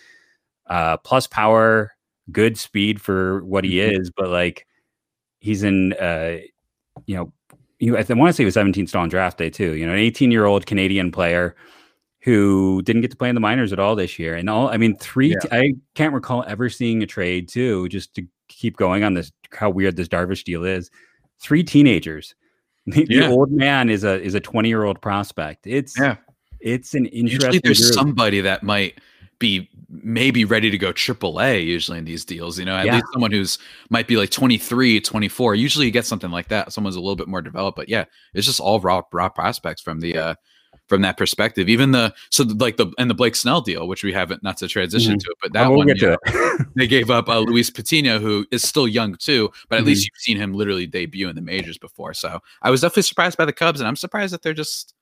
Uh, 0.67 0.97
plus 0.97 1.27
power, 1.27 1.93
good 2.31 2.57
speed 2.57 2.99
for 3.01 3.43
what 3.45 3.63
he 3.63 3.75
Mhm. 3.77 3.99
is, 4.01 4.11
but 4.15 4.29
like 4.29 4.65
he's 5.39 5.63
in, 5.63 5.93
uh, 5.93 6.37
you 7.05 7.15
know, 7.15 7.31
you, 7.79 7.97
I 7.97 8.03
want 8.13 8.29
to 8.29 8.33
say 8.33 8.43
he 8.43 8.45
was 8.45 8.53
17 8.53 8.87
still 8.87 9.01
on 9.01 9.09
draft 9.09 9.37
day 9.37 9.49
too. 9.49 9.73
You 9.75 9.85
know, 9.85 9.93
an 9.93 9.99
18 9.99 10.31
year 10.31 10.45
old 10.45 10.65
Canadian 10.65 11.11
player 11.11 11.55
who 12.21 12.81
didn't 12.83 13.01
get 13.01 13.11
to 13.11 13.17
play 13.17 13.29
in 13.29 13.35
the 13.35 13.41
minors 13.41 13.71
at 13.71 13.79
all 13.79 13.95
this 13.95 14.19
year. 14.19 14.35
And 14.35 14.49
all, 14.49 14.67
I 14.67 14.75
mean, 14.77 14.97
three, 14.97 15.29
Yeah. 15.29 15.37
I 15.51 15.73
can't 15.95 16.13
recall 16.13 16.43
ever 16.47 16.69
seeing 16.69 17.01
a 17.01 17.05
trade 17.05 17.47
too, 17.47 17.87
just 17.87 18.13
to 18.15 18.27
keep 18.49 18.75
going 18.75 19.03
on 19.03 19.13
this, 19.13 19.31
how 19.53 19.69
weird 19.69 19.95
this 19.95 20.09
Darvish 20.09 20.43
deal 20.43 20.65
is. 20.65 20.91
Three 21.41 21.63
teenagers. 21.63 22.35
The, 22.85 23.05
the 23.05 23.27
old 23.27 23.51
man 23.51 23.89
is 23.89 24.03
a 24.03 24.19
is 24.21 24.33
a 24.35 24.39
20 24.39 24.67
year 24.67 24.83
old 24.83 24.99
prospect. 24.99 25.67
It's 25.67 25.97
Yeah. 25.97 26.15
it's 26.59 26.93
an 26.95 27.05
Usually 27.05 27.21
interesting. 27.35 27.61
there's 27.63 27.81
group. 27.81 27.93
somebody 27.93 28.41
that 28.41 28.63
might 28.63 28.99
be 29.39 29.69
maybe 29.89 30.43
ready 30.45 30.69
to 30.69 30.77
go 30.77 30.91
triple 30.91 31.39
A 31.41 31.59
usually 31.61 31.97
in 31.97 32.05
these 32.05 32.25
deals, 32.25 32.59
you 32.59 32.65
know, 32.65 32.75
at 32.75 32.85
Yeah. 32.85 32.95
least 32.95 33.05
someone 33.13 33.31
who's 33.31 33.57
might 33.89 34.07
be 34.07 34.17
like 34.17 34.29
23, 34.29 34.99
24. 34.99 35.55
Usually 35.55 35.85
you 35.85 35.91
get 35.91 36.05
something 36.05 36.29
like 36.31 36.49
that. 36.49 36.73
Someone's 36.73 36.95
a 36.97 36.99
little 36.99 37.15
bit 37.15 37.27
more 37.29 37.41
developed, 37.41 37.77
but 37.77 37.87
yeah, 37.89 38.05
it's 38.33 38.45
just 38.45 38.59
all 38.59 38.79
raw 38.79 39.01
raw 39.13 39.29
prospects 39.29 39.81
from 39.81 40.01
the 40.01 40.17
uh 40.17 40.35
from 40.87 41.01
that 41.03 41.17
perspective. 41.17 41.69
Even 41.69 41.91
the 41.91 42.13
so 42.29 42.43
like 42.43 42.77
the 42.77 42.87
and 42.99 43.09
the 43.09 43.13
Blake 43.13 43.35
Snell 43.35 43.61
deal, 43.61 43.87
which 43.87 44.03
we 44.03 44.11
haven't 44.11 44.43
not 44.43 44.57
to 44.57 44.67
transition 44.67 45.15
Mhm. 45.15 45.19
to 45.23 45.31
it, 45.31 45.37
but 45.41 45.53
that 45.53 45.67
one 45.71 45.87
get 45.87 46.01
you 46.01 46.07
to 46.09 46.13
it. 46.25 46.67
they 46.75 46.87
gave 46.87 47.09
up 47.09 47.29
uh, 47.29 47.39
Luis 47.39 47.69
Patino, 47.69 48.19
who 48.19 48.45
is 48.51 48.61
still 48.63 48.87
young 48.87 49.15
too, 49.15 49.49
but 49.69 49.77
at 49.77 49.83
Mhm. 49.83 49.87
least 49.87 50.05
you've 50.05 50.17
seen 50.21 50.37
him 50.37 50.53
literally 50.53 50.85
debut 50.85 51.29
in 51.29 51.35
the 51.35 51.41
majors 51.41 51.77
before. 51.77 52.13
So 52.13 52.39
I 52.61 52.69
was 52.71 52.81
definitely 52.81 53.03
surprised 53.03 53.37
by 53.37 53.45
the 53.45 53.53
Cubs, 53.53 53.79
and 53.79 53.87
I'm 53.87 53.95
surprised 53.95 54.33
that 54.33 54.41
they're 54.41 54.53
just 54.53 54.93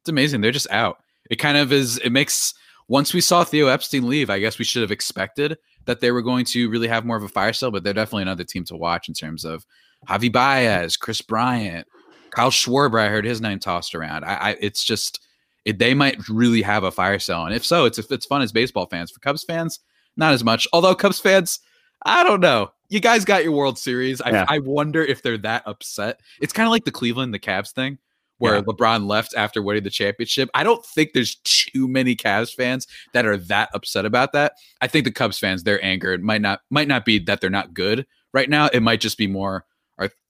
it's 0.00 0.08
amazing. 0.10 0.42
They're 0.42 0.52
just 0.52 0.70
out. 0.70 0.98
It 1.30 1.36
kind 1.36 1.56
of 1.56 1.72
is. 1.72 1.98
It 1.98 2.10
makes 2.10 2.54
once 2.88 3.12
we 3.12 3.20
saw 3.20 3.44
Theo 3.44 3.66
Epstein 3.66 4.08
leave, 4.08 4.30
I 4.30 4.38
guess 4.38 4.58
we 4.58 4.64
should 4.64 4.82
have 4.82 4.92
expected 4.92 5.58
that 5.86 6.00
they 6.00 6.10
were 6.10 6.22
going 6.22 6.44
to 6.46 6.70
really 6.70 6.88
have 6.88 7.04
more 7.04 7.16
of 7.16 7.22
a 7.22 7.28
fire 7.28 7.52
sale, 7.52 7.70
but 7.70 7.82
they're 7.82 7.92
definitely 7.92 8.22
another 8.22 8.44
team 8.44 8.64
to 8.64 8.76
watch 8.76 9.08
in 9.08 9.14
terms 9.14 9.44
of 9.44 9.66
Javi 10.08 10.30
Baez, 10.30 10.96
Kris 10.96 11.20
Bryant, 11.20 11.86
Kyle 12.30 12.50
Schwarber. 12.50 13.00
I 13.00 13.08
heard 13.08 13.24
his 13.24 13.40
name 13.40 13.58
tossed 13.58 13.94
around. 13.94 14.24
I, 14.24 14.34
I 14.34 14.56
it's 14.60 14.84
just 14.84 15.20
it, 15.64 15.78
they 15.78 15.94
might 15.94 16.28
really 16.28 16.62
have 16.62 16.84
a 16.84 16.90
fire 16.90 17.18
sale, 17.18 17.44
and 17.44 17.54
if 17.54 17.64
so, 17.64 17.86
it's 17.86 17.98
if 17.98 18.10
it's 18.12 18.26
fun 18.26 18.42
as 18.42 18.52
baseball 18.52 18.86
fans. 18.86 19.10
For 19.10 19.20
Cubs 19.20 19.44
fans, 19.44 19.80
not 20.16 20.32
as 20.32 20.44
much. 20.44 20.68
Although 20.72 20.94
Cubs 20.94 21.18
fans, 21.18 21.60
I 22.04 22.22
don't 22.22 22.40
know. 22.40 22.70
You 22.88 23.00
guys 23.00 23.24
got 23.24 23.42
your 23.42 23.52
World 23.52 23.78
Series. 23.78 24.20
I, 24.20 24.30
Yeah. 24.30 24.46
I 24.48 24.60
wonder 24.60 25.02
if 25.02 25.22
they're 25.22 25.38
that 25.38 25.64
upset. 25.66 26.20
It's 26.40 26.52
kind 26.52 26.68
of 26.68 26.70
like 26.70 26.84
the 26.84 26.92
Cleveland, 26.92 27.34
the 27.34 27.40
Cavs 27.40 27.72
thing, 27.72 27.98
where 28.38 28.56
Yeah. 28.56 28.62
LeBron 28.62 29.06
left 29.06 29.34
after 29.36 29.62
winning 29.62 29.84
the 29.84 29.90
championship. 29.90 30.48
I 30.54 30.64
don't 30.64 30.84
think 30.84 31.12
there's 31.12 31.36
too 31.44 31.88
many 31.88 32.14
Cavs 32.14 32.54
fans 32.54 32.86
that 33.12 33.26
are 33.26 33.36
that 33.36 33.70
upset 33.74 34.04
about 34.04 34.32
that. 34.32 34.52
I 34.80 34.86
think 34.86 35.04
the 35.04 35.12
Cubs 35.12 35.38
fans, 35.38 35.62
their 35.62 35.82
anger 35.84 36.16
might 36.18 36.40
not 36.40 36.60
might 36.70 36.88
not 36.88 37.04
be 37.04 37.18
that 37.20 37.40
they're 37.40 37.50
not 37.50 37.74
good 37.74 38.06
right 38.32 38.50
now. 38.50 38.68
It 38.72 38.80
might 38.80 39.00
just 39.00 39.18
be 39.18 39.26
more 39.26 39.64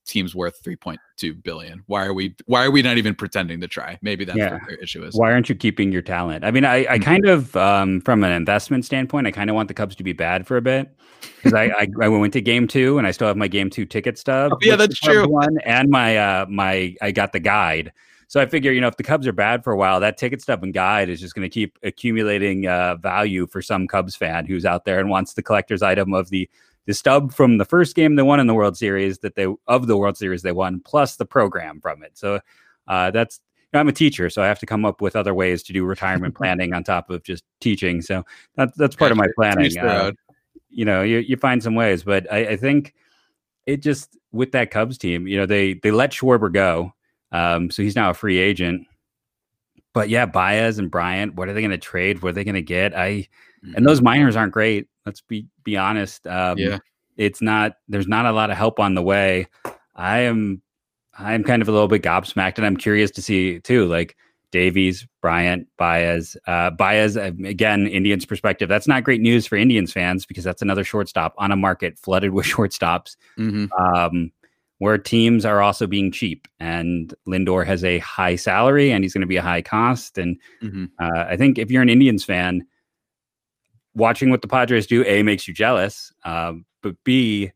team's 0.07 0.35
worth 0.35 0.63
3.2 0.63 1.43
billion. 1.43 1.83
Why 1.87 2.07
are 2.07 2.15
we 2.15 2.35
why 2.47 2.65
are 2.65 2.71
we 2.71 2.83
not 2.83 2.97
even 2.99 3.15
pretending 3.15 3.61
to 3.61 3.69
try? 3.69 3.99
Maybe 4.03 4.25
that's 4.25 4.39
Yeah. 4.39 4.53
what 4.55 4.63
their 4.67 4.77
issue 4.77 5.05
is. 5.05 5.15
Why 5.15 5.33
aren't 5.33 5.49
you 5.49 5.55
keeping 5.55 5.93
your 5.93 6.03
talent? 6.03 6.45
I 6.45 6.51
mean, 6.51 6.65
I, 6.65 6.87
I 6.89 6.99
Mhm. 6.99 7.03
kind 7.03 7.27
of, 7.27 7.57
um, 7.57 8.01
from 8.01 8.25
an 8.25 8.33
investment 8.33 8.85
standpoint, 8.85 9.27
I 9.27 9.31
kind 9.33 9.51
of 9.51 9.57
want 9.57 9.69
the 9.69 9.75
Cubs 9.75 9.97
to 9.97 10.05
be 10.05 10.13
bad 10.13 10.47
for 10.47 10.57
a 10.57 10.63
bit 10.63 10.97
because 11.37 11.53
I, 11.53 11.65
I 11.67 11.89
I 12.01 12.09
went 12.09 12.33
to 12.35 12.41
game 12.41 12.67
two 12.69 12.99
and 12.99 13.07
I 13.07 13.11
still 13.11 13.27
have 13.27 13.37
my 13.37 13.49
game 13.49 13.69
two 13.71 13.85
ticket 13.85 14.19
stub. 14.19 14.53
Oh, 14.55 14.59
yeah, 14.63 14.77
that's 14.77 14.99
true. 14.99 15.29
One 15.29 15.59
and 15.65 15.91
my 15.91 16.17
uh 16.17 16.47
my 16.49 16.95
I 17.03 17.11
got 17.13 17.33
the 17.33 17.41
guide. 17.41 17.93
So 18.29 18.41
I 18.41 18.47
figure, 18.47 18.73
you 18.73 18.81
know, 18.81 18.89
if 18.89 18.97
the 18.97 19.05
Cubs 19.05 19.25
are 19.29 19.33
bad 19.33 19.63
for 19.63 19.73
a 19.73 19.77
while, 19.77 20.01
that 20.01 20.19
ticket 20.19 20.43
stub 20.43 20.65
and 20.65 20.75
guide 20.75 21.09
is 21.09 21.21
just 21.21 21.37
going 21.37 21.49
to 21.49 21.53
keep 21.53 21.79
accumulating 21.85 22.67
uh, 22.67 22.97
value 22.97 23.47
for 23.47 23.63
some 23.63 23.87
Cubs 23.87 24.17
fan 24.17 24.47
who's 24.47 24.65
out 24.65 24.85
there 24.85 24.99
and 24.99 25.09
wants 25.09 25.35
the 25.35 25.45
collector's 25.45 25.81
item 25.81 26.13
of 26.13 26.29
the 26.31 26.51
the 26.87 26.95
stub 26.95 27.33
from 27.33 27.59
the 27.59 27.65
first 27.65 27.95
game 27.95 28.15
they 28.15 28.23
won 28.23 28.41
in 28.41 28.47
the 28.47 28.55
World 28.55 28.77
Series 28.77 29.19
that 29.19 29.35
they 29.35 29.47
of 29.67 29.87
the 29.87 29.97
World 29.97 30.17
Series 30.17 30.43
they 30.43 30.53
won, 30.53 30.81
plus 30.81 31.17
the 31.17 31.27
program 31.27 31.81
from 31.81 32.03
it. 32.03 32.17
So 32.17 32.41
uh, 32.89 33.11
that's 33.11 33.41
you 33.61 33.69
know, 33.75 33.81
I'm 33.81 33.89
a 33.89 33.93
teacher, 33.93 34.31
so 34.31 34.43
I 34.43 34.47
have 34.47 34.61
to 34.61 34.67
come 34.67 34.85
up 34.85 35.01
with 35.01 35.17
other 35.17 35.35
ways 35.35 35.63
to 35.65 35.73
do 35.73 35.85
retirement 35.85 36.35
planning 36.37 36.73
on 36.73 36.85
top 36.85 37.11
of 37.11 37.23
just 37.23 37.45
teaching. 37.61 38.01
So 38.01 38.25
that's 38.55 38.77
that's 38.77 38.97
part 38.97 39.11
of 39.11 39.19
my. 39.19 39.27
Planning. 39.37 39.77
Uh, 39.79 40.13
you 40.71 40.85
know, 40.85 41.03
you, 41.03 41.19
you 41.19 41.37
find 41.37 41.63
some 41.63 41.75
ways, 41.75 42.03
but 42.03 42.31
I, 42.31 42.49
I 42.49 42.57
think 42.57 42.95
it 43.65 43.83
just 43.83 44.17
with 44.31 44.53
that 44.53 44.71
Cubs 44.71 44.99
team, 44.99 45.27
you 45.27 45.37
know, 45.37 45.47
they 45.47 45.75
they 45.75 45.91
let 45.91 46.13
Schwarber 46.13 46.53
go, 46.53 46.93
um, 47.33 47.71
so 47.71 47.83
he's 47.83 47.97
now 47.97 48.11
a 48.11 48.15
free 48.15 48.39
agent. 48.39 48.87
But 49.95 50.11
yeah, 50.11 50.27
Baez 50.27 50.79
and 50.79 50.91
Bryant, 50.91 51.35
what 51.35 51.49
are 51.49 51.55
they 51.55 51.63
going 51.63 51.71
to 51.71 51.79
trade? 51.79 52.23
What 52.23 52.31
are 52.31 52.33
they 52.33 52.45
going 52.45 52.55
to 52.55 52.63
get? 52.63 52.95
I 52.95 53.27
and 53.75 53.87
those 53.87 54.03
minors 54.03 54.37
aren't 54.37 54.53
great. 54.53 54.87
Let's 55.07 55.21
be 55.23 55.47
be 55.65 55.77
honest. 55.77 56.27
Um, 56.27 56.59
Yeah. 56.59 56.79
it's 57.17 57.41
not. 57.41 57.77
There's 57.89 58.09
not 58.09 58.27
a 58.27 58.33
lot 58.33 58.51
of 58.51 58.57
help 58.57 58.79
on 58.81 58.95
the 58.95 59.03
way. 59.03 59.47
I 59.95 60.19
am. 60.21 60.61
I'm 61.19 61.45
kind 61.45 61.63
of 61.63 61.69
a 61.69 61.73
little 61.73 61.89
bit 61.89 62.03
gobsmacked, 62.03 62.59
and 62.59 62.67
I'm 62.67 62.77
curious 62.77 63.11
to 63.13 63.23
see 63.23 63.61
too. 63.61 63.87
Like 63.87 64.17
Davies, 64.51 65.07
Bryant, 65.23 65.67
Baez, 65.79 66.37
uh, 66.47 66.71
Baez 66.71 67.17
uh, 67.17 67.31
again. 67.45 67.87
Indians 67.87 68.27
perspective. 68.27 68.69
That's 68.69 68.87
not 68.89 69.05
great 69.05 69.21
news 69.23 69.47
for 69.47 69.57
Indians 69.57 69.93
fans 69.93 70.27
because 70.27 70.45
that's 70.45 70.61
another 70.63 70.85
shortstop 70.85 71.35
on 71.39 71.53
a 71.53 71.57
market 71.57 71.99
flooded 71.99 72.33
with 72.33 72.45
shortstops 72.55 73.17
Mhm. 73.39 73.69
um, 73.81 74.31
where 74.79 74.99
teams 74.99 75.47
are 75.47 75.63
also 75.63 75.87
being 75.87 76.13
cheap. 76.13 76.47
And 76.61 77.15
Lindor 77.27 77.65
has 77.67 77.83
a 77.83 77.99
high 78.01 78.37
salary 78.37 78.93
and 78.93 79.03
he's 79.05 79.15
going 79.15 79.23
to 79.23 79.27
be 79.27 79.37
a 79.39 79.43
high 79.43 79.63
cost. 79.63 80.19
And 80.19 80.39
Mhm. 80.63 80.91
uh, 81.01 81.25
I 81.29 81.37
think 81.37 81.59
if 81.59 81.71
you're 81.71 81.81
an 81.83 81.89
Indians 81.89 82.25
fan, 82.25 82.63
watching 83.97 84.31
what 84.31 84.43
the 84.43 84.49
Padres 84.49 84.87
do, 84.87 85.03
A, 85.07 85.23
makes 85.23 85.49
you 85.49 85.55
jealous. 85.55 86.13
Um, 86.25 86.65
but 86.83 86.95
B, 87.03 87.51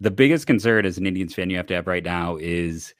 the 0.00 0.10
biggest 0.10 0.46
concern 0.46 0.84
as 0.84 0.98
an 0.98 1.06
Indians 1.06 1.34
fan 1.34 1.50
you 1.50 1.56
have 1.56 1.66
to 1.68 1.74
have 1.74 1.86
right 1.86 2.02
now 2.02 2.36
is 2.40 2.94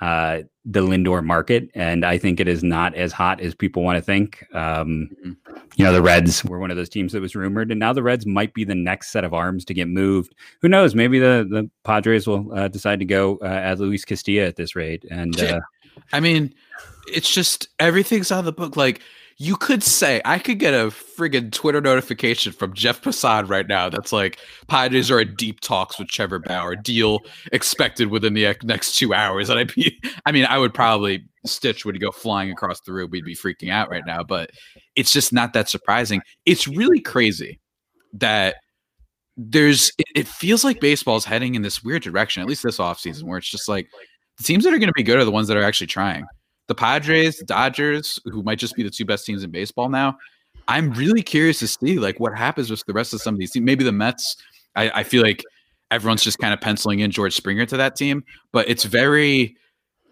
uh, 0.00 0.40
the 0.64 0.80
Lindor 0.80 1.22
market. 1.22 1.68
And 1.74 2.06
I 2.06 2.16
think 2.16 2.40
it 2.40 2.48
is 2.48 2.64
not 2.64 2.94
as 2.94 3.12
hot 3.12 3.40
as 3.42 3.54
people 3.54 3.82
want 3.82 3.96
to 3.98 4.02
think. 4.02 4.46
Um, 4.54 5.10
Mhm. 5.26 5.36
you 5.76 5.84
know, 5.84 5.92
the 5.92 6.00
Reds 6.00 6.42
were 6.42 6.58
one 6.58 6.70
of 6.70 6.78
those 6.78 6.88
teams 6.88 7.12
that 7.12 7.20
was 7.20 7.36
rumored, 7.36 7.70
and 7.70 7.78
now 7.78 7.92
the 7.92 8.02
Reds 8.02 8.24
might 8.24 8.54
be 8.54 8.64
the 8.64 8.74
next 8.74 9.10
set 9.12 9.24
of 9.24 9.34
arms 9.34 9.64
to 9.66 9.74
get 9.74 9.88
moved. 9.88 10.34
Who 10.62 10.68
knows? 10.68 10.94
Maybe 10.94 11.18
the, 11.18 11.46
the 11.50 11.70
Padres 11.84 12.26
will 12.26 12.50
uh, 12.54 12.68
decide 12.68 12.98
to 13.00 13.04
go 13.04 13.38
uh, 13.42 13.46
at 13.46 13.78
Luis 13.78 14.06
Castillo 14.06 14.46
at 14.46 14.56
this 14.56 14.74
rate. 14.74 15.04
And 15.10 15.38
uh, 15.38 15.60
I 16.14 16.20
mean, 16.20 16.54
it's 17.12 17.32
just 17.32 17.68
everything's 17.78 18.30
on 18.30 18.46
the 18.46 18.52
book. 18.52 18.76
Like 18.76 19.00
you 19.40 19.56
could 19.56 19.82
say, 19.82 20.20
I 20.26 20.38
could 20.38 20.58
get 20.58 20.74
a 20.74 20.88
friggin' 20.88 21.50
Twitter 21.50 21.80
notification 21.80 22.52
from 22.52 22.74
Jeff 22.74 23.00
Passan 23.00 23.48
right 23.48 23.66
now 23.66 23.88
that's 23.88 24.12
like, 24.12 24.38
Padres 24.68 25.10
are 25.10 25.18
in 25.18 25.34
deep 25.34 25.60
talks 25.60 25.98
with 25.98 26.08
Trevor 26.08 26.40
Bauer. 26.40 26.76
Deal 26.76 27.20
expected 27.50 28.10
within 28.10 28.34
the 28.34 28.54
next 28.62 28.98
two 28.98 29.14
hours. 29.14 29.48
And 29.48 29.58
I'd 29.58 29.74
be, 29.74 29.98
I 30.26 30.32
mean, 30.32 30.44
I 30.44 30.58
would 30.58 30.74
probably 30.74 31.24
Stitch 31.46 31.86
would 31.86 31.98
go 32.02 32.10
flying 32.10 32.50
across 32.50 32.82
the 32.82 32.92
room. 32.92 33.08
We'd 33.10 33.24
be 33.24 33.34
freaking 33.34 33.72
out 33.72 33.88
right 33.88 34.04
now. 34.06 34.22
But 34.22 34.50
it's 34.94 35.10
just 35.10 35.32
not 35.32 35.54
that 35.54 35.70
surprising. 35.70 36.20
It's 36.44 36.68
really 36.68 37.00
crazy 37.00 37.60
that 38.12 38.56
there's 39.38 39.90
it, 39.96 40.06
it 40.14 40.28
feels 40.28 40.64
like 40.64 40.80
baseball's 40.80 41.24
heading 41.24 41.54
in 41.54 41.62
this 41.62 41.82
weird 41.82 42.02
direction, 42.02 42.42
at 42.42 42.48
least 42.48 42.62
this 42.62 42.76
offseason, 42.76 43.22
where 43.22 43.38
it's 43.38 43.50
just 43.50 43.70
like 43.70 43.88
the 44.36 44.44
teams 44.44 44.64
that 44.64 44.74
are 44.74 44.78
going 44.78 44.88
to 44.88 44.92
be 44.94 45.02
good 45.02 45.18
are 45.18 45.24
the 45.24 45.30
ones 45.30 45.48
that 45.48 45.56
are 45.56 45.62
actually 45.62 45.86
trying. 45.86 46.26
The 46.68 46.74
Padres, 46.74 47.38
the 47.38 47.44
Dodgers, 47.44 48.20
who 48.24 48.42
might 48.42 48.58
just 48.58 48.74
be 48.76 48.82
the 48.82 48.90
two 48.90 49.04
best 49.04 49.26
teams 49.26 49.42
in 49.42 49.50
baseball 49.50 49.88
now. 49.88 50.16
I'm 50.68 50.92
really 50.92 51.22
curious 51.22 51.58
to 51.60 51.66
see 51.66 51.98
like 51.98 52.20
what 52.20 52.36
happens 52.36 52.70
with 52.70 52.84
the 52.86 52.92
rest 52.92 53.12
of 53.12 53.20
some 53.20 53.34
of 53.34 53.40
these 53.40 53.50
teams. 53.50 53.64
Maybe 53.64 53.82
the 53.82 53.92
Mets. 53.92 54.36
I, 54.76 54.90
I 54.90 55.02
feel 55.02 55.22
like 55.22 55.42
everyone's 55.90 56.22
just 56.22 56.38
kind 56.38 56.54
of 56.54 56.60
penciling 56.60 57.00
in 57.00 57.10
George 57.10 57.34
Springer 57.34 57.66
to 57.66 57.76
that 57.76 57.96
team, 57.96 58.24
but 58.52 58.68
it's 58.68 58.84
very, 58.84 59.56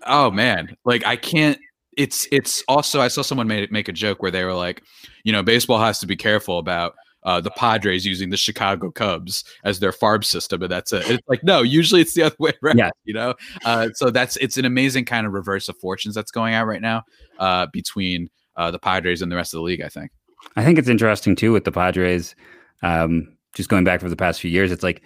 oh 0.06 0.30
man, 0.30 0.76
like 0.84 1.06
I 1.06 1.16
can't. 1.16 1.58
It's 1.96 2.28
it's 2.30 2.62
also 2.68 3.00
I 3.00 3.08
saw 3.08 3.22
someone 3.22 3.48
make 3.48 3.72
make 3.72 3.88
a 3.88 3.92
joke 3.92 4.22
where 4.22 4.30
they 4.30 4.44
were 4.44 4.54
like, 4.54 4.82
you 5.24 5.32
know, 5.32 5.42
baseball 5.42 5.78
has 5.78 5.98
to 6.00 6.06
be 6.06 6.16
careful 6.16 6.58
about 6.58 6.94
uh, 7.28 7.42
the 7.42 7.50
Padres 7.50 8.06
using 8.06 8.30
the 8.30 8.38
Chicago 8.38 8.90
Cubs 8.90 9.44
as 9.62 9.80
their 9.80 9.92
farm 9.92 10.22
system, 10.22 10.62
and 10.62 10.72
that's 10.72 10.94
it. 10.94 11.10
It's 11.10 11.28
like 11.28 11.44
no, 11.44 11.60
usually 11.60 12.00
it's 12.00 12.14
the 12.14 12.22
other 12.22 12.36
way 12.38 12.52
around. 12.64 12.78
Yeah. 12.78 12.88
You 13.04 13.12
know, 13.12 13.34
uh, 13.66 13.90
so 13.94 14.08
that's 14.08 14.38
it's 14.38 14.56
an 14.56 14.64
amazing 14.64 15.04
kind 15.04 15.26
of 15.26 15.34
reverse 15.34 15.68
of 15.68 15.76
fortunes 15.76 16.14
that's 16.14 16.30
going 16.30 16.54
on 16.54 16.66
right 16.66 16.80
now 16.80 17.02
uh, 17.38 17.66
between 17.70 18.30
uh, 18.56 18.70
the 18.70 18.78
Padres 18.78 19.20
and 19.20 19.30
the 19.30 19.36
rest 19.36 19.52
of 19.52 19.58
the 19.58 19.62
league. 19.62 19.82
I 19.82 19.90
think. 19.90 20.10
I 20.56 20.64
think 20.64 20.78
it's 20.78 20.88
interesting 20.88 21.36
too 21.36 21.52
with 21.52 21.64
the 21.64 21.72
Padres. 21.72 22.34
Um, 22.82 23.36
just 23.54 23.68
going 23.68 23.84
back 23.84 24.00
for 24.00 24.08
the 24.08 24.16
past 24.16 24.40
few 24.40 24.50
years, 24.50 24.72
it's 24.72 24.82
like 24.82 25.02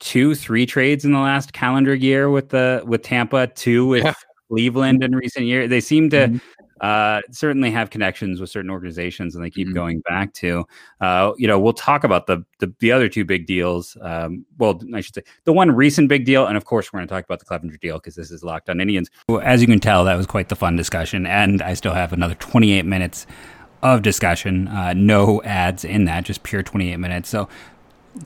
two, 0.00 0.34
three 0.34 0.66
trades 0.66 1.06
in 1.06 1.12
the 1.12 1.20
last 1.20 1.54
calendar 1.54 1.94
year 1.94 2.28
with 2.28 2.50
the 2.50 2.82
with 2.84 3.00
Tampa, 3.00 3.46
two 3.46 3.86
with 3.86 4.04
yeah. 4.04 4.12
Cleveland 4.50 5.02
in 5.02 5.16
recent 5.16 5.46
years. 5.46 5.70
They 5.70 5.80
seem 5.80 6.10
to 6.10 6.28
mm-hmm. 6.28 6.63
Uh, 6.84 7.22
certainly 7.30 7.70
have 7.70 7.88
connections 7.88 8.42
with 8.42 8.50
certain 8.50 8.70
organizations, 8.70 9.34
and 9.34 9.42
they 9.42 9.48
keep 9.48 9.68
mm-hmm. 9.68 9.74
going 9.74 10.00
back 10.00 10.34
to. 10.34 10.66
Uh, 11.00 11.32
you 11.38 11.48
know, 11.48 11.58
we'll 11.58 11.72
talk 11.72 12.04
about 12.04 12.26
the 12.26 12.44
the, 12.58 12.70
the 12.80 12.92
other 12.92 13.08
two 13.08 13.24
big 13.24 13.46
deals. 13.46 13.96
Um, 14.02 14.44
well, 14.58 14.78
I 14.92 15.00
should 15.00 15.14
say 15.14 15.22
the 15.44 15.52
one 15.54 15.70
recent 15.70 16.10
big 16.10 16.26
deal, 16.26 16.46
and 16.46 16.58
of 16.58 16.66
course, 16.66 16.92
we're 16.92 16.98
going 16.98 17.08
to 17.08 17.14
talk 17.14 17.24
about 17.24 17.38
the 17.38 17.46
Clevinger 17.46 17.80
deal 17.80 17.96
because 17.96 18.16
this 18.16 18.30
is 18.30 18.44
locked 18.44 18.68
on 18.68 18.82
Indians. 18.82 19.08
As 19.42 19.62
you 19.62 19.66
can 19.66 19.80
tell, 19.80 20.04
that 20.04 20.14
was 20.14 20.26
quite 20.26 20.50
the 20.50 20.56
fun 20.56 20.76
discussion, 20.76 21.24
and 21.24 21.62
I 21.62 21.72
still 21.72 21.94
have 21.94 22.12
another 22.12 22.34
28 22.34 22.84
minutes 22.84 23.26
of 23.82 24.02
discussion. 24.02 24.68
Uh, 24.68 24.92
no 24.92 25.42
ads 25.42 25.86
in 25.86 26.04
that, 26.04 26.24
just 26.24 26.42
pure 26.42 26.62
28 26.62 26.98
minutes. 26.98 27.30
So 27.30 27.48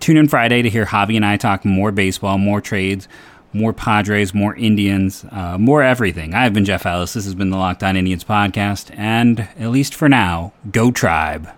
tune 0.01 0.17
in 0.17 0.27
Friday 0.27 0.63
to 0.63 0.69
hear 0.69 0.85
Javi 0.85 1.15
and 1.15 1.25
I 1.25 1.37
talk 1.37 1.65
more 1.65 1.93
baseball, 1.93 2.39
more 2.39 2.61
trades, 2.61 3.07
more 3.53 3.73
Padres, 3.73 4.35
more 4.35 4.55
Indians, 4.57 5.25
uh, 5.31 5.59
more 5.59 5.83
everything. 5.83 6.35
I've 6.35 6.53
been 6.53 6.65
Jeff 6.65 6.87
Ellis. 6.87 7.15
This 7.15 7.25
has 7.25 7.35
been 7.35 7.51
the 7.51 7.57
Locked 7.57 7.83
On 7.83 7.97
Indians 7.97 8.25
podcast. 8.25 8.93
And 8.97 9.41
at 9.59 9.71
least 9.71 9.95
for 9.95 10.09
now, 10.09 10.53
go 10.71 10.91
tribe. 10.91 11.49